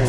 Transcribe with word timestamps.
Halo 0.00 0.08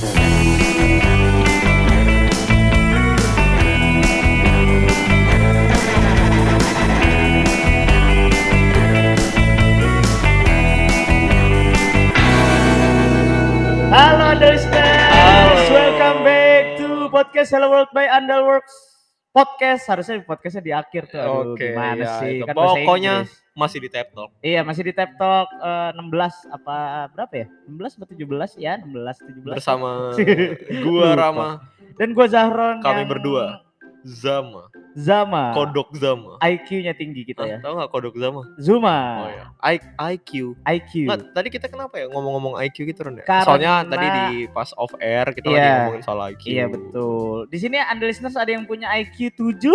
listeners, 14.40 15.68
welcome 15.68 16.24
back 16.24 16.80
to 16.80 17.12
podcast 17.12 17.52
Hello 17.52 17.68
World 17.76 17.92
by 17.92 18.08
Andalworks 18.08 18.91
Podcast 19.32 19.88
harusnya 19.88 20.20
podcastnya 20.28 20.60
di 20.60 20.74
akhir 20.76 21.08
tuh. 21.08 21.24
Aduh, 21.24 21.56
Oke, 21.56 21.72
gimana 21.72 22.04
ya, 22.04 22.20
sih? 22.20 22.44
itu. 22.44 22.52
Kan 22.52 22.56
Pokoknya 22.56 23.14
masih 23.56 23.80
di 23.80 23.88
tap 23.88 24.12
talk. 24.12 24.32
Iya 24.44 24.60
masih 24.68 24.84
di 24.84 24.92
Tap 24.92 25.12
Talk 25.16 25.48
eh, 25.56 25.92
16 25.96 26.52
apa 26.52 27.08
berapa 27.16 27.34
ya? 27.40 27.48
16 27.64 27.96
atau 27.96 28.08
17 28.12 28.60
ya? 28.60 28.74
16 28.84 29.48
17. 29.48 29.56
bersama 29.56 30.12
gua. 30.84 31.08
Rama, 31.16 31.50
Dan 31.96 32.12
gue 32.12 32.28
Zahron 32.28 32.84
Kami 32.84 33.08
yang 33.08 33.12
berdua. 33.12 33.64
Zama, 34.02 34.68
Zama. 34.94 35.54
Kodok 35.54 35.94
Zama. 35.94 36.42
IQ-nya 36.42 36.92
tinggi 36.92 37.22
kita 37.22 37.46
ya. 37.46 37.58
Tahu 37.60 37.78
nggak 37.78 37.90
Kodok 37.90 38.16
Zama? 38.18 38.42
Zuma. 38.58 38.98
Oh 39.20 39.30
ya, 39.30 39.46
I- 39.62 39.92
IQ. 40.18 40.58
IQ. 40.60 40.92
Nggak, 41.06 41.20
tadi 41.32 41.48
kita 41.50 41.66
kenapa 41.68 41.96
ya 41.96 42.10
ngomong-ngomong 42.10 42.58
IQ 42.60 42.86
gitu 42.86 43.00
Ron 43.02 43.22
ya? 43.22 43.26
Karena- 43.26 43.46
Soalnya 43.46 43.74
tadi 43.86 44.08
di 44.10 44.28
pas 44.50 44.74
off 44.76 44.94
air 44.98 45.30
kita 45.32 45.48
lagi 45.48 45.60
Iya. 45.60 45.74
ngomongin 45.78 46.02
soal 46.02 46.20
IQ. 46.30 46.44
Iya 46.46 46.66
betul. 46.68 47.38
Di 47.48 47.58
sini 47.58 47.78
ada 47.78 48.02
listeners 48.02 48.34
ada 48.34 48.50
yang 48.50 48.66
punya 48.66 48.90
IQ 48.92 49.32
7. 49.32 49.70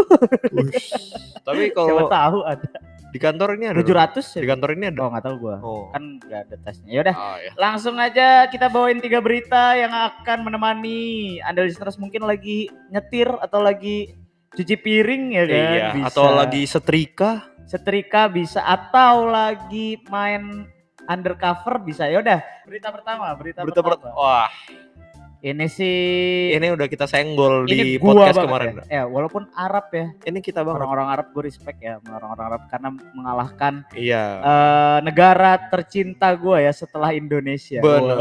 Ush. 0.53 0.91
Tapi 1.41 1.63
Siapa 1.71 1.79
kalau 1.79 2.07
tahu 2.11 2.39
ada. 2.43 2.69
Di 3.17 3.19
kantor 3.19 3.49
ini 3.57 3.65
ada. 3.67 3.81
Ron? 3.81 3.89
700 3.89 4.37
ya? 4.37 4.41
Di 4.45 4.49
kantor 4.49 4.71
ini 4.77 4.85
ada. 4.87 5.01
Oh 5.01 5.09
nggak 5.09 5.25
tahu 5.25 5.37
gua. 5.41 5.57
Oh. 5.59 5.85
Kan 5.89 6.21
nggak 6.21 6.41
ada 6.45 6.57
tesnya. 6.61 6.91
Ya 6.93 7.01
udah. 7.01 7.15
Ah, 7.17 7.37
ya. 7.41 7.51
Langsung 7.57 7.97
aja 7.97 8.27
kita 8.47 8.69
bawain 8.69 9.01
tiga 9.01 9.19
berita 9.19 9.73
yang 9.73 9.91
akan 9.91 10.45
menemani 10.45 11.01
Anda 11.41 11.65
listeners 11.65 11.97
mungkin 11.97 12.23
lagi 12.23 12.69
nyetir 12.89 13.33
atau 13.41 13.65
lagi 13.65 14.13
cuci 14.53 14.77
piring 14.77 15.25
ya 15.33 15.45
kan. 15.45 15.57
Iya, 15.57 15.87
Bisa. 15.97 16.07
atau 16.13 16.27
lagi 16.31 16.63
setrika. 16.65 17.33
setrika 17.67 18.31
bisa 18.31 18.63
atau 18.63 19.27
lagi 19.27 19.99
main 20.07 20.71
undercover 21.05 21.83
bisa. 21.83 22.07
Ya 22.07 22.23
udah, 22.23 22.39
berita 22.63 22.95
pertama, 22.95 23.27
berita, 23.35 23.67
Berita 23.67 23.83
pertama. 23.83 24.07
per- 24.07 24.15
Wah, 24.15 24.47
Ini 25.39 25.67
sih 25.69 25.97
ini 26.51 26.67
udah 26.73 26.85
kita 26.85 27.05
senggol 27.05 27.69
ini 27.69 27.77
di 27.77 27.89
podcast 28.01 28.35
banget 28.35 28.45
kemarin. 28.49 28.69
Ya. 28.81 28.85
ya, 28.91 29.03
walaupun 29.05 29.47
Arab 29.53 29.87
ya, 29.91 30.11
Ini 30.25 30.39
kita 30.41 30.61
banget. 30.61 30.81
orang-orang 30.81 31.09
Arab 31.13 31.27
gue 31.31 31.43
respect 31.45 31.79
ya 31.79 32.01
orang-orang 32.03 32.47
Arab 32.49 32.63
karena 32.67 32.89
mengalahkan 33.13 33.73
Iya. 33.93 34.25
eh, 34.41 34.99
negara 35.01 35.61
tercinta 35.69 36.33
gue 36.33 36.59
ya 36.59 36.73
setelah 36.73 37.13
Indonesia. 37.13 37.79
Benar. 37.79 38.17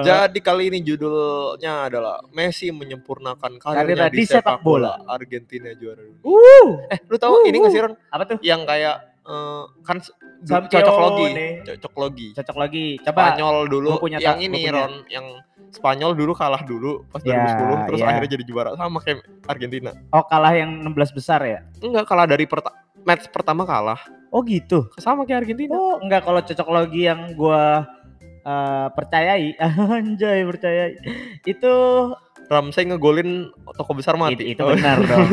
Jadi 0.00 0.38
kali 0.38 0.70
ini 0.70 0.78
judulnya 0.80 1.86
adalah 1.86 2.22
Messi 2.30 2.70
menyempurnakan 2.70 3.58
Karirnya 3.58 4.08
karirnya 4.08 4.08
di, 4.08 4.18
di 4.18 4.24
sepak 4.24 4.40
sepak 4.42 4.58
bola. 4.62 4.96
Argentina 5.04 5.68
juara 5.72 6.00
dunia. 6.00 6.22
Uh, 6.22 6.68
Eh, 6.88 6.98
lu 7.04 7.16
tahu 7.16 7.34
Uh, 7.34 7.48
ini 7.48 7.56
nggak 7.58 7.70
sih 7.70 7.80
Ron? 7.80 7.94
apa 8.06 8.22
tuh? 8.24 8.38
Yang 8.40 8.62
kayak 8.64 8.96
eh, 9.22 9.62
kan 9.82 9.96
s- 9.98 10.10
du- 10.40 10.50
Sampione. 10.50 10.72
cocok 10.74 10.96
logi, 10.98 11.28
cocok 11.64 11.94
logi. 11.96 12.28
Cocok 12.32 12.56
lagi. 12.56 12.86
Coba. 13.00 13.20
Spanyol 13.30 13.56
dulu 13.66 13.88
punya 13.96 14.18
yang 14.18 14.38
ini 14.38 14.58
punya. 14.60 14.72
Ron, 14.76 14.94
yang 15.08 15.26
Spanyol 15.70 16.12
dulu 16.12 16.32
kalah 16.32 16.60
dulu 16.60 17.06
pas 17.08 17.22
Ya, 17.22 17.48
2010 17.48 17.88
terus 17.88 17.98
ya. 17.98 18.06
akhirnya 18.06 18.30
jadi 18.30 18.44
juara 18.44 18.70
sama 18.74 18.98
kayak 18.98 19.18
Argentina. 19.46 19.90
Oh 20.10 20.20
kalah 20.22 20.52
yang 20.52 20.70
16 20.82 20.92
besar 21.12 21.40
ya? 21.42 21.64
Enggak 21.78 22.04
kalah 22.04 22.26
dari 22.26 22.44
perta- 22.44 22.76
match 23.02 23.30
pertama 23.30 23.64
kalah. 23.64 23.96
Oh 24.28 24.42
gitu. 24.42 24.92
Sama 24.96 25.22
kayak 25.22 25.46
Argentina. 25.46 25.72
Oh 25.72 25.96
enggak 25.96 26.22
kalau 26.22 26.40
cocok 26.40 26.68
lagi 26.68 27.06
yang 27.06 27.32
gua 27.32 27.88
eh, 28.42 28.88
percayai, 28.90 29.54
anjay 29.96 30.42
percayai. 30.42 30.92
Itu 31.42 31.72
Ramsey 32.44 32.84
ngegolin 32.84 33.48
toko 33.72 33.94
besar 33.94 34.18
mati. 34.18 34.52
Itu, 34.52 34.60
itu 34.60 34.76
benar 34.76 34.98
dong. 35.00 35.24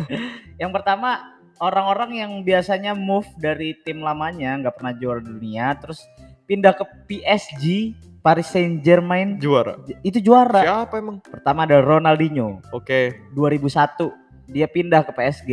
yang 0.62 0.70
pertama 0.70 1.33
orang-orang 1.58 2.10
yang 2.18 2.32
biasanya 2.42 2.94
move 2.94 3.26
dari 3.38 3.76
tim 3.82 4.02
lamanya 4.02 4.58
nggak 4.58 4.74
pernah 4.80 4.94
juara 4.96 5.20
dunia, 5.22 5.74
terus 5.78 6.02
pindah 6.48 6.74
ke 6.76 6.84
PSG 7.06 7.94
Paris 8.24 8.48
Saint 8.48 8.80
Germain 8.80 9.36
Juara. 9.36 9.76
itu 10.00 10.16
juara. 10.16 10.64
Siapa 10.64 10.96
emang? 10.96 11.20
Pertama 11.20 11.68
ada 11.68 11.84
Ronaldinho 11.84 12.64
Oke. 12.72 13.20
2001 13.36 14.48
dia 14.48 14.64
pindah 14.64 15.04
ke 15.04 15.12
PSG. 15.12 15.52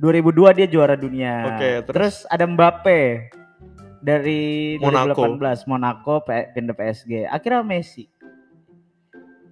2002 0.00 0.56
dia 0.56 0.66
juara 0.68 0.96
dunia. 0.96 1.44
Oke, 1.52 1.84
terus, 1.84 2.24
ada 2.32 2.48
Mbappe 2.48 3.28
dari 4.00 4.80
Monaco. 4.80 5.36
2018 5.36 5.68
Monaco 5.68 6.24
pindah 6.24 6.72
PSG. 6.72 7.28
Akhirnya 7.28 7.60
Messi. 7.60 8.08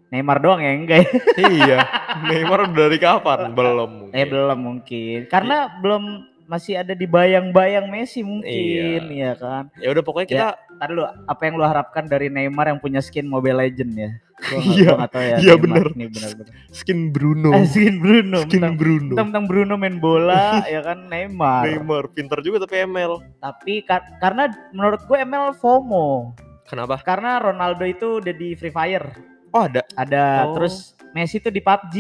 Neymar 0.08 0.40
doang 0.40 0.60
ya 0.60 0.72
enggak 0.72 0.98
ya? 1.04 1.10
iya. 1.52 1.78
Neymar 2.24 2.72
dari 2.72 2.96
kapan? 2.96 3.52
Belum. 3.52 4.08
Eh 4.10 4.24
belum 4.24 4.58
mungkin. 4.58 5.28
Karena 5.28 5.68
belum 5.78 6.24
masih 6.48 6.80
ada 6.80 6.96
di 6.96 7.04
bayang-bayang 7.04 7.84
Messi 7.86 8.24
mungkin 8.24 8.48
ya 8.48 9.04
Iya. 9.04 9.32
kan. 9.36 9.64
Ya 9.76 9.92
udah 9.92 10.00
pokoknya 10.00 10.28
kita 10.28 10.48
Tadi 10.78 10.94
lu 10.94 11.02
apa 11.02 11.42
yang 11.42 11.58
lu 11.58 11.64
harapkan 11.66 12.06
dari 12.06 12.30
Neymar 12.30 12.70
yang 12.70 12.78
punya 12.78 13.02
skin 13.02 13.26
Mobile 13.26 13.58
Legend 13.58 13.92
ya? 13.92 14.10
Iya, 14.54 14.94
ya. 15.10 15.36
iya 15.42 15.54
Neymar 15.58 15.60
bener. 15.60 15.86
Ini 15.92 16.06
benar-benar. 16.06 16.54
skin 16.70 17.10
Bruno. 17.10 17.50
Eh, 17.50 17.66
skin 17.66 17.96
Bruno. 17.98 18.38
skin 18.46 18.62
Mentang- 18.62 18.78
Bruno. 18.78 19.14
Tentang 19.18 19.44
Bruno 19.44 19.74
main 19.74 19.98
bola 19.98 20.62
ya 20.72 20.80
kan 20.80 21.04
Neymar. 21.04 21.66
Neymar 21.66 22.04
pintar 22.14 22.38
juga 22.40 22.62
tapi 22.62 22.80
ML. 22.80 23.18
Tapi 23.42 23.82
kar- 23.82 24.16
karena 24.16 24.46
menurut 24.70 25.02
gue 25.02 25.18
ML 25.18 25.52
FOMO. 25.52 26.32
Kenapa? 26.64 26.96
Karena 27.02 27.42
Ronaldo 27.42 27.82
itu 27.82 28.22
udah 28.22 28.32
di 28.32 28.54
Free 28.54 28.70
Fire. 28.70 29.10
Oh 29.58 29.64
ada. 29.64 29.82
Ada 29.92 30.24
Oh. 30.44 30.54
terus 30.54 30.74
Messi 31.08 31.36
tuh 31.38 31.50
di 31.50 31.58
PUBG. 31.58 31.96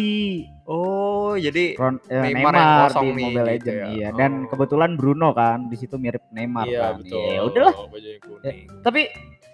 Oh 0.64 1.32
jadi 1.34 1.74
Ron, 1.74 1.96
eh, 2.06 2.22
Neymar 2.22 2.52
Neymar, 2.52 2.54
yang 2.54 2.70
kosong 2.84 3.04
di 3.04 3.10
nih, 3.10 3.24
Mobile 3.24 3.40
gitu 3.40 3.50
Legend 3.50 3.74
ya. 3.74 3.86
iya. 3.90 4.08
Dan 4.12 4.30
Oh. 4.36 4.46
kebetulan 4.46 4.90
Bruno 4.94 5.28
kan 5.32 5.58
di 5.66 5.74
situ 5.74 5.96
mirip 5.96 6.22
Neymar 6.30 6.64
iya 6.64 6.80
kan. 6.86 6.94
betul. 7.00 7.24
Ya 7.26 7.40
udahlah. 7.42 7.74
Bajunya 7.88 8.20
kuning. 8.20 8.56
Tapi 8.78 9.02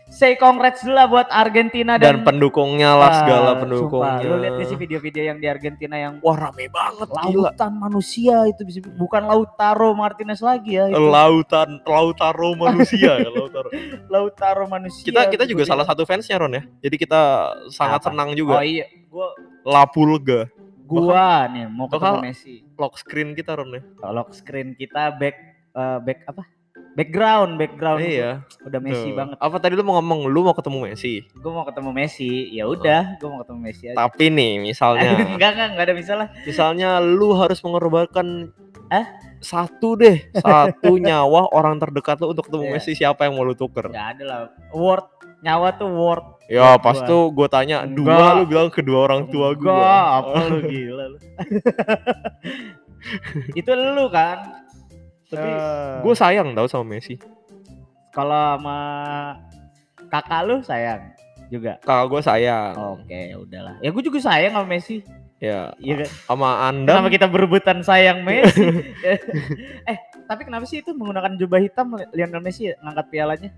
say 0.07 0.37
congrats 0.37 0.79
dulu 0.81 0.95
lah 0.95 1.07
buat 1.07 1.27
Argentina 1.29 1.97
Dan, 1.97 2.03
dan, 2.13 2.17
pendukungnya 2.25 2.95
lah 2.95 3.11
segala 3.17 3.49
Ah, 3.49 3.57
pendukungnya. 3.57 4.15
sumpah, 4.15 4.29
Lu 4.29 4.37
lihat 4.39 4.63
sih 4.65 4.77
video-video 4.77 5.23
yang 5.25 5.39
di 5.39 5.49
Argentina 5.49 5.97
yang 5.97 6.15
Wah 6.21 6.37
rame 6.37 6.67
banget 6.69 7.09
gila. 7.11 7.51
lautan 7.51 7.73
manusia 7.75 8.37
itu 8.45 8.63
bisa 8.63 8.79
bukan 8.93 9.23
Lautaro 9.25 9.91
Martinez 9.93 10.39
lagi 10.41 10.77
ya 10.77 10.87
itu. 10.87 10.99
Lautan 11.01 11.83
Lautaro 11.85 12.55
manusia 12.55 13.11
ya 13.17 13.31
Lautaro. 13.35 13.71
Lautaro 14.15 14.65
manusia. 14.71 15.03
Kita 15.03 15.27
kita 15.27 15.45
juga 15.51 15.67
Gua 15.67 15.71
salah 15.75 15.87
satu 15.91 16.07
fansnya 16.07 16.39
Ron 16.39 16.55
ya. 16.55 16.63
Jadi 16.87 16.97
kita 17.03 17.21
sangat 17.75 17.99
Apa? 17.99 18.15
senang 18.15 18.31
juga. 18.39 18.63
Oh 18.63 18.65
iya, 18.65 18.87
gua 19.11 19.35
Lapulga. 19.67 20.47
gua 20.85 21.49
nih 21.51 21.67
mau 21.67 21.91
ketemu 21.91 22.23
Messi. 22.23 22.55
Lock 22.79 22.95
screen 23.01 23.35
kita 23.35 23.59
Ron 23.59 23.75
ya. 23.75 23.83
Lock 24.15 24.31
screen 24.37 24.79
kita 24.79 25.11
back 25.19 25.37
eh, 25.75 25.99
back 25.99 26.21
apa? 26.31 26.45
Background, 26.95 27.59
background. 27.59 28.07
Iya. 28.07 28.47
Udah 28.63 28.79
Messi 28.79 29.11
Tuh. 29.11 29.19
banget. 29.19 29.37
Apa 29.43 29.59
tadi 29.59 29.75
lu 29.75 29.83
mau 29.83 29.99
ngomong 29.99 30.31
lu 30.31 30.47
mau 30.47 30.55
ketemu 30.55 30.87
Messi? 30.87 31.27
Gue 31.35 31.51
mau 31.51 31.67
ketemu 31.67 31.91
Messi. 31.91 32.55
Ya 32.55 32.71
udah, 32.71 33.19
gue 33.19 33.27
mau 33.27 33.43
ketemu 33.43 33.61
Messi 33.67 33.85
aja. 33.91 33.99
Tapi 33.99 34.31
nih 34.31 34.53
misalnya 34.63 35.11
enggak, 35.35 35.51
enggak, 35.59 35.69
enggak 35.75 35.87
ada 35.91 35.95
misalnya. 35.99 36.29
misalnya 36.47 36.89
lu 37.03 37.35
harus 37.35 37.59
mengorbankan 37.67 38.55
Eh? 38.93 39.07
Satu 39.45 39.95
deh 39.95 40.17
satu 40.41 40.97
nyawa 40.97 41.51
orang 41.51 41.77
terdekat 41.77 42.19
lu 42.19 42.31
untuk 42.31 42.49
ketemu 42.49 42.63
Iya. 42.65 42.71
Messi 42.75 42.91
siapa 42.95 43.23
yang 43.23 43.35
mau 43.35 43.43
lu 43.43 43.53
tuker 43.53 43.87
Enggak 43.87 44.15
ada 44.15 44.23
lah. 44.25 44.39
Worth 44.71 45.09
nyawa 45.41 45.69
tuh 45.75 45.89
worth. 45.89 46.27
ya 46.45 46.77
pas 46.77 46.95
gua. 46.95 47.05
tuh 47.05 47.23
gue 47.31 47.47
tanya 47.47 47.83
Enggak. 47.83 48.11
dua 48.11 48.27
lu 48.35 48.43
bilang 48.45 48.69
kedua 48.69 48.99
orang 49.03 49.23
tua 49.29 49.53
gue 49.53 49.71
apa 49.71 50.39
lu 50.51 50.59
gila 50.63 51.05
lu. 51.07 51.15
Itu 53.55 53.71
lu 53.71 54.05
kan. 54.09 54.63
Tapi 55.27 55.45
Eh, 55.45 55.95
gue 56.01 56.15
sayang 56.15 56.53
tau 56.53 56.65
sama 56.65 56.85
Messi 56.91 57.15
kalau 58.09 58.55
sama 58.55 58.77
kakak 60.07 60.41
lu 60.45 60.61
sayang 60.61 61.01
juga. 61.49 61.75
kakak 61.81 62.07
gue 62.07 62.21
sayang 62.23 62.73
Oke, 62.95 63.21
udahlah. 63.35 63.75
Ya 63.81 63.89
gue 63.91 64.01
juga 64.01 64.19
sayang 64.19 64.53
sama 64.55 64.65
Messi. 64.65 65.03
Ya 65.45 65.61
Iya 65.77 65.95
kan? 66.01 66.09
sama 66.25 66.49
anda 66.65 66.91
Kenapa 66.91 67.11
kita 67.11 67.27
berebutan 67.27 67.79
sayang 67.81 68.21
Messi? 68.21 68.65
eh, 69.85 69.97
tapi 70.25 70.43
kenapa 70.43 70.65
sih 70.65 70.81
itu 70.81 70.91
menggunakan 70.91 71.37
jubah 71.37 71.59
hitam 71.59 71.87
Lionel 72.11 72.41
Messi 72.41 72.67
ya, 72.67 72.81
ngangkat 72.81 73.07
pialanya? 73.09 73.51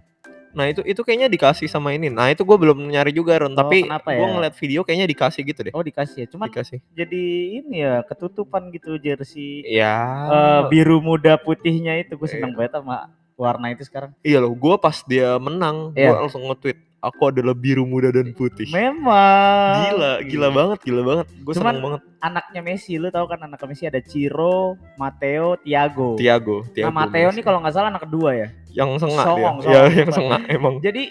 nah 0.50 0.65
itu 0.65 0.81
itu 0.83 0.97
kayaknya 0.99 1.29
dikasih 1.29 1.69
sama 1.69 1.93
ini 1.93 2.09
nah 2.09 2.27
itu 2.27 2.41
gue 2.41 2.56
belum 2.56 2.88
nyari 2.88 3.12
juga 3.12 3.37
Ron 3.37 3.53
Oh, 3.53 3.61
tapi 3.61 3.85
gue 3.85 4.00
ya? 4.17 4.33
ngeliat 4.33 4.55
video 4.56 4.81
kayaknya 4.81 5.05
dikasih 5.06 5.44
gitu 5.44 5.61
deh 5.61 5.73
Oh 5.73 5.85
dikasih 5.85 6.25
ya. 6.25 6.27
Cuman 6.27 6.49
dikasih 6.49 6.81
jadi 6.91 7.25
ini 7.61 7.77
ya 7.79 8.00
ketutupan 8.03 8.73
gitu 8.73 8.97
jersey 8.97 9.61
ya 9.62 9.93
eh, 10.25 10.61
biru 10.67 10.99
muda 10.99 11.37
putihnya 11.37 12.00
itu 12.00 12.17
gue 12.17 12.25
Iya. 12.25 12.32
seneng 12.32 12.56
banget 12.56 12.73
sama 12.75 13.12
warna 13.37 13.69
itu 13.69 13.85
sekarang. 13.85 14.17
iya 14.25 14.41
loh 14.41 14.49
gue 14.49 14.75
pas 14.81 14.97
dia 15.05 15.37
menang 15.37 15.93
gue 15.93 16.00
Iya. 16.00 16.17
langsung 16.17 16.41
nge-tweet 16.43 16.86
aku 17.00 17.31
adalah 17.31 17.54
biru 17.54 17.84
muda 17.87 18.08
dan 18.10 18.32
putih 18.34 18.66
Memang. 18.72 19.93
gila 19.93 20.12
gila 20.26 20.48
banget 20.50 20.78
gila 20.82 21.02
banget 21.04 21.26
gue 21.32 21.54
seneng 21.54 21.78
banget 21.82 22.00
Anaknya 22.16 22.60
Messi, 22.64 22.98
lu 22.98 23.06
tahu 23.12 23.31
kan 23.31 23.38
anak 23.46 23.62
Messi 23.70 23.87
ada 23.87 24.02
Ciro, 24.02 24.75
Matteo, 24.98 25.54
Thiago. 25.62 26.19
Tiago 26.19 26.66
Nah 26.66 26.72
Tiago 26.75 26.90
Matteo 26.90 27.28
Messi. 27.31 27.37
nih 27.38 27.44
kalau 27.46 27.58
nggak 27.62 27.75
salah 27.76 27.88
anak 27.94 28.02
kedua 28.08 28.31
ya. 28.34 28.48
yang 28.75 28.90
sengak 28.98 29.22
Songong, 29.22 29.56
dia 29.62 29.69
ya 29.70 29.78
songong, 29.78 29.93
yang 29.94 30.10
sumpah. 30.10 30.16
sengak 30.16 30.40
emang 30.50 30.75
Jadi 30.82 31.02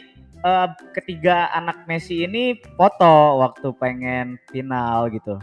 eh, 0.44 0.68
ketiga 0.92 1.36
anak 1.56 1.78
Messi 1.88 2.28
ini 2.28 2.60
foto 2.76 3.40
waktu 3.40 3.68
pengen 3.80 4.36
final 4.52 5.08
gitu. 5.14 5.40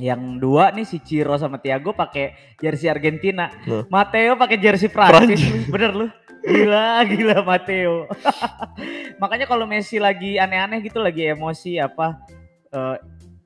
Yang 0.00 0.22
dua 0.40 0.72
nih 0.72 0.86
si 0.88 0.98
Ciro 1.04 1.36
sama 1.36 1.60
Thiago 1.60 1.92
pakai 1.92 2.56
jersey 2.56 2.88
Argentina. 2.88 3.52
Loh. 3.68 3.84
Matteo 3.92 4.34
pakai 4.34 4.56
jersey 4.58 4.88
Prancis. 4.88 5.44
Bener 5.68 5.92
lu? 5.92 6.06
Gila, 6.44 6.86
gila 7.04 7.38
Matteo. 7.40 8.04
Makanya 9.20 9.44
kalau 9.44 9.64
Messi 9.64 9.96
lagi 9.96 10.36
aneh-aneh 10.36 10.80
gitu, 10.80 10.98
lagi 10.98 11.24
emosi 11.26 11.78
apa 11.78 12.20
eh, 12.68 12.96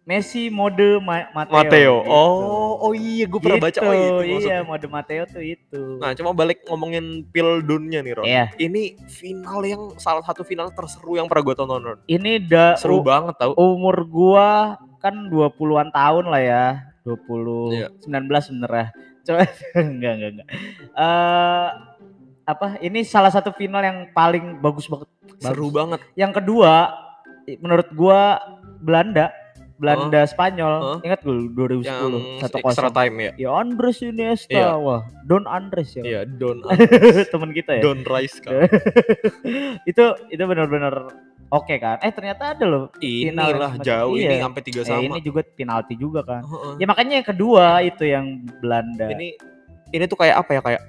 Messi 0.03 0.49
mode 0.49 0.99
Ma- 0.99 1.29
Matteo. 1.31 1.53
Matteo. 1.55 1.95
gitu. 2.00 2.11
Oh, 2.11 2.73
oh 2.81 2.93
iya 2.93 3.25
gue 3.25 3.39
pernah 3.39 3.61
baca 3.61 3.77
Gitu, 3.77 3.85
oh 3.85 3.93
itu 3.93 4.23
iya 4.25 4.33
maksudnya. 4.33 4.59
mode 4.65 4.87
Matteo 4.89 5.23
tuh 5.25 5.43
itu. 5.43 5.83
Nah, 5.99 6.11
cuma 6.12 6.33
balik 6.33 6.65
ngomongin 6.65 7.05
Pildunnya 7.29 8.00
nih, 8.00 8.12
Ron. 8.15 8.25
Iya. 8.25 8.45
Ini 8.56 8.83
final 9.06 9.61
yang 9.62 9.83
salah 9.97 10.25
satu 10.25 10.43
final 10.43 10.73
terseru 10.73 11.15
yang 11.15 11.29
pernah 11.29 11.45
gue 11.45 11.55
tonton, 11.55 11.83
Ron. 11.85 11.99
Ini 12.05 12.41
udah 12.43 12.75
Seru 12.75 12.99
banget 13.00 13.37
tau. 13.37 13.53
umur 13.55 14.00
gua 14.03 14.49
kan 14.99 15.29
20-an 15.29 15.93
tahun 15.93 16.25
lah 16.27 16.43
ya. 16.43 16.65
20 17.05 17.77
Iya. 17.77 17.89
19 18.03 18.09
sebenarnya. 18.43 18.87
Coba 19.23 19.45
enggak 19.77 20.12
enggak 20.15 20.31
enggak. 20.35 20.49
Eh 20.95 21.69
apa 22.49 22.81
ini 22.81 23.05
salah 23.05 23.29
satu 23.29 23.53
final 23.53 23.79
yang 23.79 24.09
paling 24.11 24.56
bagus 24.59 24.89
banget. 24.89 25.09
Seru 25.39 25.69
Bagus. 25.69 25.77
banget. 25.77 26.00
Yang 26.15 26.33
kedua 26.35 26.73
menurut 27.56 27.89
gua 27.93 28.41
Belanda 28.79 29.29
Belanda 29.75 30.27
Spanyol 30.27 30.75
Huh? 30.75 30.99
ingat 31.03 31.23
gue 31.23 31.39
2010 31.49 31.87
Yang 31.87 32.12
satu 32.43 32.56
extra 32.59 32.91
time 32.91 33.15
ya. 33.21 33.33
ya 33.39 33.50
Andres 33.55 34.03
Iniesta 34.03 34.50
Iya. 34.50 34.75
wah 34.75 35.06
Don 35.23 35.47
Andres 35.47 35.95
ya 35.95 36.03
Iya, 36.03 36.21
Don 36.27 36.67
teman 37.33 37.53
kita 37.53 37.79
ya 37.79 37.83
Don 37.85 38.03
Rice 38.03 38.43
kan. 38.43 38.67
itu 39.85 40.05
itu 40.29 40.43
benar-benar 40.43 41.15
oke 41.49 41.75
kan 41.77 41.97
eh 42.00 42.11
ternyata 42.11 42.53
ada 42.53 42.65
loh 42.65 42.85
Final 42.93 43.49
Inilah 43.49 43.71
semacam- 43.73 43.87
jauh 43.87 44.15
iya. 44.15 44.29
ini 44.29 44.37
sampai 44.41 44.61
tiga 44.62 44.81
Eh, 44.81 44.89
sama. 44.89 45.03
ini 45.05 45.19
juga 45.21 45.41
penalti 45.47 45.95
juga 45.95 46.21
kan. 46.23 46.43
Heeh. 46.43 46.73
Ya 46.77 46.87
makanya 46.87 47.15
yang 47.15 47.29
kedua 47.29 47.65
itu 47.81 48.03
yang 48.03 48.27
Belanda. 48.59 49.06
Ini 49.09 49.29
ini 49.89 50.05
tuh 50.05 50.19
kayak 50.19 50.37
apa 50.39 50.50
ya 50.53 50.61
kayak 50.61 50.83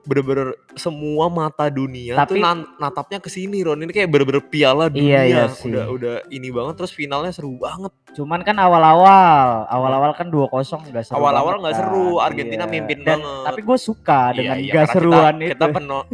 bener-bener 0.00 0.48
semua 0.72 1.28
mata 1.28 1.66
dunia 1.66 2.16
tuh 2.18 2.34
Tapi- 2.34 2.40
nan- 2.40 2.68
natapnya 2.76 3.18
ke 3.18 3.26
sini 3.26 3.60
Ron. 3.60 3.78
Ini 3.78 3.90
kayak 3.90 4.08
bener-bener 4.08 4.40
piala 4.42 4.86
dunia. 4.86 5.20
Iya, 5.20 5.22
iya 5.24 5.44
sih. 5.48 5.68
udah 5.68 5.84
udah 5.86 6.14
ini 6.28 6.48
banget 6.48 6.74
terus 6.76 6.90
finalnya 6.90 7.30
seru 7.30 7.54
banget. 7.54 7.92
Cuman 8.10 8.40
kan 8.40 8.56
awal-awal, 8.56 9.64
awal-awal 9.66 10.10
kan 10.12 10.26
2-0 10.26 10.48
enggak 10.82 11.04
seru. 11.04 11.16
Awal-awal 11.16 11.54
banget 11.54 11.62
nggak 11.62 11.74
kan. 11.74 11.82
seru, 11.84 12.08
Argentina 12.18 12.64
Iya. 12.64 12.72
mimpin 12.72 12.98
Dan- 13.00 13.20
banget. 13.20 13.44
Tapi 13.46 13.60
gue 13.62 13.78
suka 13.78 14.20
dengan 14.32 14.56
Iya, 14.56 14.64
iya, 14.66 14.82
seruan 14.86 15.34
kita, 15.36 15.44
itu. 15.44 15.52
Kita 15.54 15.66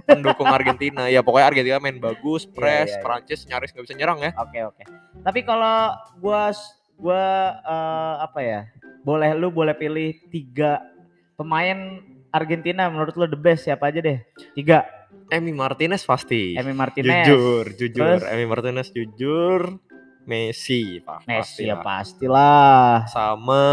pendukung 0.04 0.48
Argentina. 0.48 1.02
Ya 1.06 1.20
pokoknya 1.20 1.46
Argentina 1.46 1.76
main 1.78 1.96
bagus, 1.96 2.42
press, 2.44 2.90
iya, 2.90 2.96
iya. 2.96 3.02
Prancis 3.02 3.40
nyaris 3.44 3.70
nggak 3.70 3.84
bisa 3.84 3.94
nyerang 3.94 4.18
ya. 4.20 4.30
Oke 4.36 4.58
oke. 4.62 4.82
Tapi 5.18 5.40
kalau 5.40 5.76
gua 6.16 6.50
gua 6.96 7.24
eh, 7.62 8.14
apa 8.20 8.40
ya? 8.40 8.60
Boleh 9.00 9.32
lu 9.32 9.48
boleh 9.48 9.72
pilih 9.72 10.18
tiga 10.26 10.82
pemain 11.34 12.02
Argentina 12.36 12.92
menurut 12.92 13.16
lu 13.16 13.26
the 13.26 13.40
best 13.40 13.64
siapa 13.64 13.88
aja 13.88 14.04
deh? 14.04 14.20
Tiga. 14.52 14.84
Emi 15.32 15.50
Martinez 15.56 16.04
pasti. 16.04 16.54
Emi 16.54 16.76
Martinez. 16.76 17.26
Jujur, 17.26 17.72
jujur. 17.74 18.20
Terus? 18.20 18.30
Emi 18.30 18.44
Martinez 18.44 18.92
jujur. 18.92 19.80
Messi, 20.26 21.00
Pak. 21.00 21.24
Messi 21.24 21.70
ya 21.70 21.78
pastilah. 21.80 23.06
pastilah. 23.06 23.06
Sama 23.08 23.64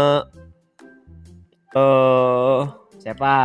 eh 1.74 2.62
Siapa? 3.02 3.36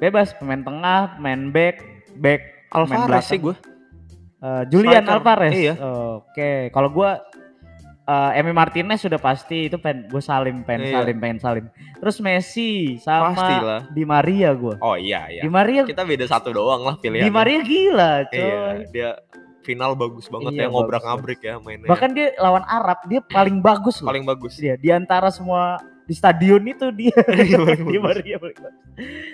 Bebas 0.00 0.32
pemain 0.34 0.58
tengah, 0.64 1.14
pemain 1.14 1.52
back, 1.52 1.76
back 2.18 2.42
Alvarez 2.72 3.28
sih 3.28 3.38
gue. 3.38 3.54
Eh, 4.40 4.62
Julian 4.72 5.04
Striker. 5.04 5.20
Alvarez. 5.20 5.52
Iya. 5.52 5.74
Oke, 6.24 6.72
kalau 6.72 6.88
gua 6.88 7.20
eh 8.10 8.36
Emi 8.36 8.50
Martinez 8.50 8.98
sudah 8.98 9.16
pasti 9.16 9.66
itu 9.66 9.78
pen 9.78 10.04
gue 10.04 10.18
salim 10.20 10.60
pengen 10.60 10.82
Iya. 10.82 10.94
salim 10.98 11.16
pengen 11.16 11.38
salim. 11.38 11.64
Terus 11.94 12.16
Messi 12.18 12.98
sama 12.98 13.30
Pastilah. 13.30 13.80
Di 13.88 14.02
Maria 14.02 14.50
gua. 14.52 14.74
Oh 14.80 14.98
iya 14.98 15.30
iya. 15.30 15.40
Di 15.40 15.48
Maria 15.48 15.86
Kita 15.86 16.02
beda 16.02 16.26
satu 16.26 16.50
doang 16.50 16.82
lah 16.82 16.96
pilihannya. 16.96 17.22
Di 17.22 17.30
Maria 17.30 17.60
gila, 17.60 18.12
coy. 18.26 18.40
Iya, 18.40 18.60
dia 18.88 19.10
final 19.60 19.92
bagus 19.94 20.26
banget 20.26 20.52
Iya, 20.52 20.62
ya 20.64 20.68
ngobrak 20.68 21.02
ngabrik 21.02 21.40
ya 21.40 21.54
mainnya. 21.56 21.86
Bahkan 21.86 22.10
dia 22.10 22.34
lawan 22.36 22.64
Arab 22.64 22.98
dia 23.06 23.20
paling 23.22 23.60
bagus 23.60 24.00
loh. 24.00 24.08
paling 24.08 24.24
bagus. 24.24 24.56
dia 24.56 24.74
di 24.74 24.90
antara 24.90 25.28
semua 25.28 25.78
di 26.02 26.16
stadion 26.16 26.58
itu 26.64 26.90
dia 26.90 27.14
Iya, 27.14 27.58
Di. 27.78 27.98
Maria. 28.00 28.36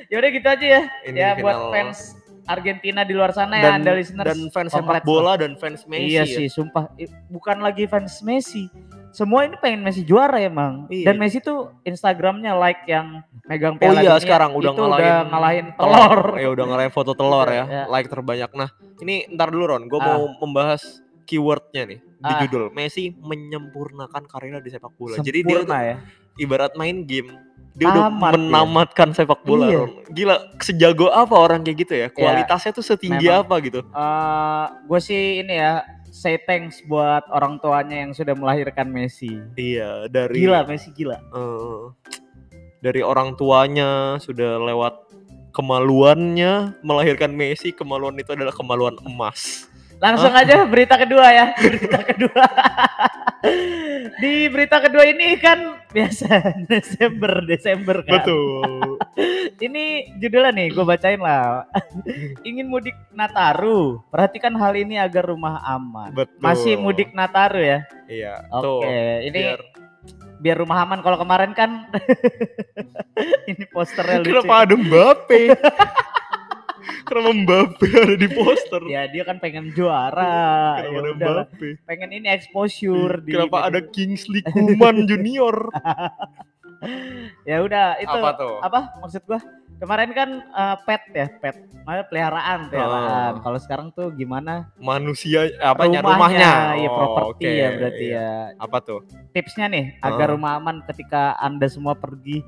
Ya 0.06 0.17
udah 0.19 0.31
gitu 0.31 0.46
aja 0.46 0.67
ya. 0.67 0.82
Ini 1.06 1.17
ya 1.17 1.31
buat 1.38 1.73
fans 1.73 2.12
Argentina 2.46 3.02
di 3.02 3.12
luar 3.12 3.31
sana 3.31 3.58
ya 3.58 3.75
dan, 3.75 3.82
Anda 3.82 3.93
listeners. 3.94 4.26
dan 4.26 4.38
fans 4.48 4.70
sepak 4.70 5.02
bola 5.02 5.34
dan 5.34 5.54
fans 5.54 5.82
Messi 5.84 6.08
iya 6.08 6.22
ya. 6.22 6.31
sih, 6.31 6.46
sumpah 6.46 6.94
bukan 7.28 7.58
lagi 7.58 7.84
fans 7.84 8.22
Messi. 8.22 8.70
Semua 9.10 9.43
ini 9.43 9.56
pengen 9.56 9.81
Messi 9.81 10.04
juara 10.04 10.37
emang. 10.38 10.87
Iya. 10.87 11.08
Dan 11.08 11.16
Messi 11.16 11.40
tuh 11.40 11.72
Instagramnya 11.82 12.52
like 12.52 12.84
yang 12.84 13.25
megang 13.44 13.75
Oh 13.75 13.81
piala 13.81 13.98
iya 13.98 14.12
dunia, 14.12 14.20
sekarang 14.20 14.50
udah 14.52 14.70
itu 14.70 14.78
ngalahin 14.78 15.00
udah 15.02 15.19
ngalahin 15.26 15.66
telur. 15.72 16.19
Ya 16.37 16.48
udah 16.54 16.64
ngalahin 16.69 16.93
foto 16.93 17.12
telur 17.12 17.48
ya. 17.48 17.64
Ya. 17.64 17.82
Like 17.88 18.06
terbanyak. 18.06 18.50
Nah, 18.52 18.69
ini 19.00 19.25
ntar 19.32 19.49
dulu 19.49 19.72
Ron, 19.72 19.88
gue 19.88 19.96
Ah. 19.96 20.06
mau 20.14 20.22
membahas 20.38 21.00
keywordnya 21.25 21.82
nih 21.84 21.99
di 21.99 22.28
Ah. 22.28 22.38
judul 22.44 22.70
Messi 22.70 23.10
menyempurnakan 23.10 24.22
karirnya 24.25 24.60
di 24.60 24.70
sepak 24.70 24.92
bola. 24.94 25.16
Jadi 25.19 25.42
dia 25.42 25.64
Sempurna 25.64 25.75
tuh 25.75 25.82
ya. 25.82 25.96
ibarat 26.37 26.72
main 26.76 26.96
game 27.02 27.32
dia 27.76 27.87
udah 27.87 28.08
Tamat 28.08 28.32
dia. 28.32 28.40
menamatkan 28.40 29.08
sepak 29.12 29.40
bola 29.44 29.69
Iya. 29.69 29.78
Ron. 29.78 29.90
Gila, 30.08 30.37
sejago 30.58 31.06
apa 31.08 31.34
orang 31.34 31.61
kayak 31.61 31.76
gitu 31.78 31.94
ya? 31.94 32.08
Kualitasnya 32.08 32.73
tuh 32.73 32.81
setinggi 32.82 33.28
memang. 33.28 33.44
apa 33.44 33.55
gitu? 33.61 33.81
gue 34.82 34.99
sih 34.99 35.44
ini 35.44 35.55
ya 35.55 35.84
say 36.08 36.40
thanks 36.40 36.81
buat 36.82 37.28
orang 37.28 37.61
tuanya 37.61 38.00
yang 38.00 38.17
sudah 38.17 38.32
melahirkan 38.32 38.88
Messi. 38.88 39.37
Iya, 39.55 40.08
dari 40.08 40.40
Gila 40.40 40.64
Messi 40.64 40.88
gila. 40.90 41.20
eh, 41.20 41.82
dari 42.78 43.05
orang 43.05 43.37
tuanya 43.37 44.17
sudah 44.17 44.56
lewat 44.58 45.05
kemaluannya 45.52 46.81
melahirkan 46.81 47.32
Messi, 47.32 47.73
kemaluan 47.73 48.17
itu 48.17 48.31
adalah 48.31 48.52
kemaluan 48.52 48.96
emas. 49.02 49.69
Langsung 49.96 50.28
aja 50.31 50.64
berita 50.64 50.96
kedua 50.96 51.25
ya. 51.28 51.46
Berita 51.64 52.00
kedua. 52.05 52.44
Di 54.17 54.49
berita 54.49 54.81
kedua 54.81 55.05
ini 55.05 55.37
kan 55.37 55.77
biasa 55.93 56.29
Desember 56.71 57.44
Desember 57.44 57.97
kan. 58.05 58.23
Betul. 58.23 58.97
Ini 59.56 60.17
judulnya 60.21 60.53
nih 60.53 60.69
gue 60.73 60.85
bacain 60.85 61.21
lah. 61.21 61.65
Ingin 62.44 62.69
mudik 62.69 62.97
Nataru. 63.12 64.05
Perhatikan 64.12 64.56
hal 64.56 64.77
ini 64.77 65.00
agar 65.00 65.29
rumah 65.29 65.61
aman. 65.65 66.12
Betul. 66.12 66.41
Masih 66.41 66.75
mudik 66.77 67.12
Nataru 67.17 67.61
ya. 67.61 67.79
Iya. 68.09 68.47
Oke, 68.53 68.62
Tuh. 68.62 68.81
ini 69.25 69.41
biar... 69.41 69.61
biar 70.40 70.57
rumah 70.61 70.78
aman. 70.85 71.00
Kalau 71.00 71.19
kemarin 71.21 71.52
kan 71.57 71.88
ini 73.50 73.64
posternya 73.73 74.21
lucu. 74.21 74.28
Kenapa 74.33 74.55
ada 74.69 74.75
Mbappe? 74.76 75.43
Kenapa 77.02 77.31
Mbappe 77.33 77.87
ada 77.88 78.14
di 78.14 78.28
poster? 78.28 78.83
Ya 78.87 79.07
dia 79.07 79.23
kan 79.23 79.37
pengen 79.37 79.71
juara. 79.71 80.78
Kenapa 80.78 80.87
Ya 80.87 80.99
ada 80.99 81.11
udah. 81.11 81.28
Mbappe? 81.45 81.69
pengen 81.83 82.11
ini 82.12 82.28
exposure 82.28 83.21
di 83.21 83.31
Kenapa 83.31 83.59
ada 83.64 83.81
Kingsley 83.81 84.43
Coman 84.43 85.05
Junior? 85.05 85.57
ya 87.45 87.57
udah 87.61 87.97
itu 87.99 88.12
Apa 88.12 88.31
tuh? 88.37 88.57
apa 88.61 88.81
maksud 88.99 89.23
gua 89.25 89.40
kemarin 89.76 90.11
kan 90.11 90.28
eh, 90.43 90.76
pet 90.83 91.02
ya 91.11 91.26
pet 91.33 91.57
Maksudnya 91.78 92.07
peliharaan 92.07 92.59
peliharaan 92.66 93.33
Oh. 93.33 93.40
kalau 93.40 93.59
sekarang 93.59 93.88
tuh 93.90 94.11
gimana 94.11 94.69
Manusia 94.76 95.47
apanya 95.59 96.00
rumahnya? 96.00 96.75
ya 96.75 96.85
Oh, 96.85 96.95
properti 96.97 97.45
oke, 97.45 97.50
ya 97.55 97.69
berarti 97.73 98.05
iya. 98.07 98.28
ya 98.50 98.59
Apa 98.59 98.78
tuh? 98.81 99.00
tipsnya 99.31 99.66
nih 99.66 99.97
agar 100.00 100.28
Oh. 100.28 100.33
rumah 100.35 100.52
aman 100.57 100.83
ketika 100.85 101.35
anda 101.37 101.66
semua 101.66 101.95
pergi 101.95 102.43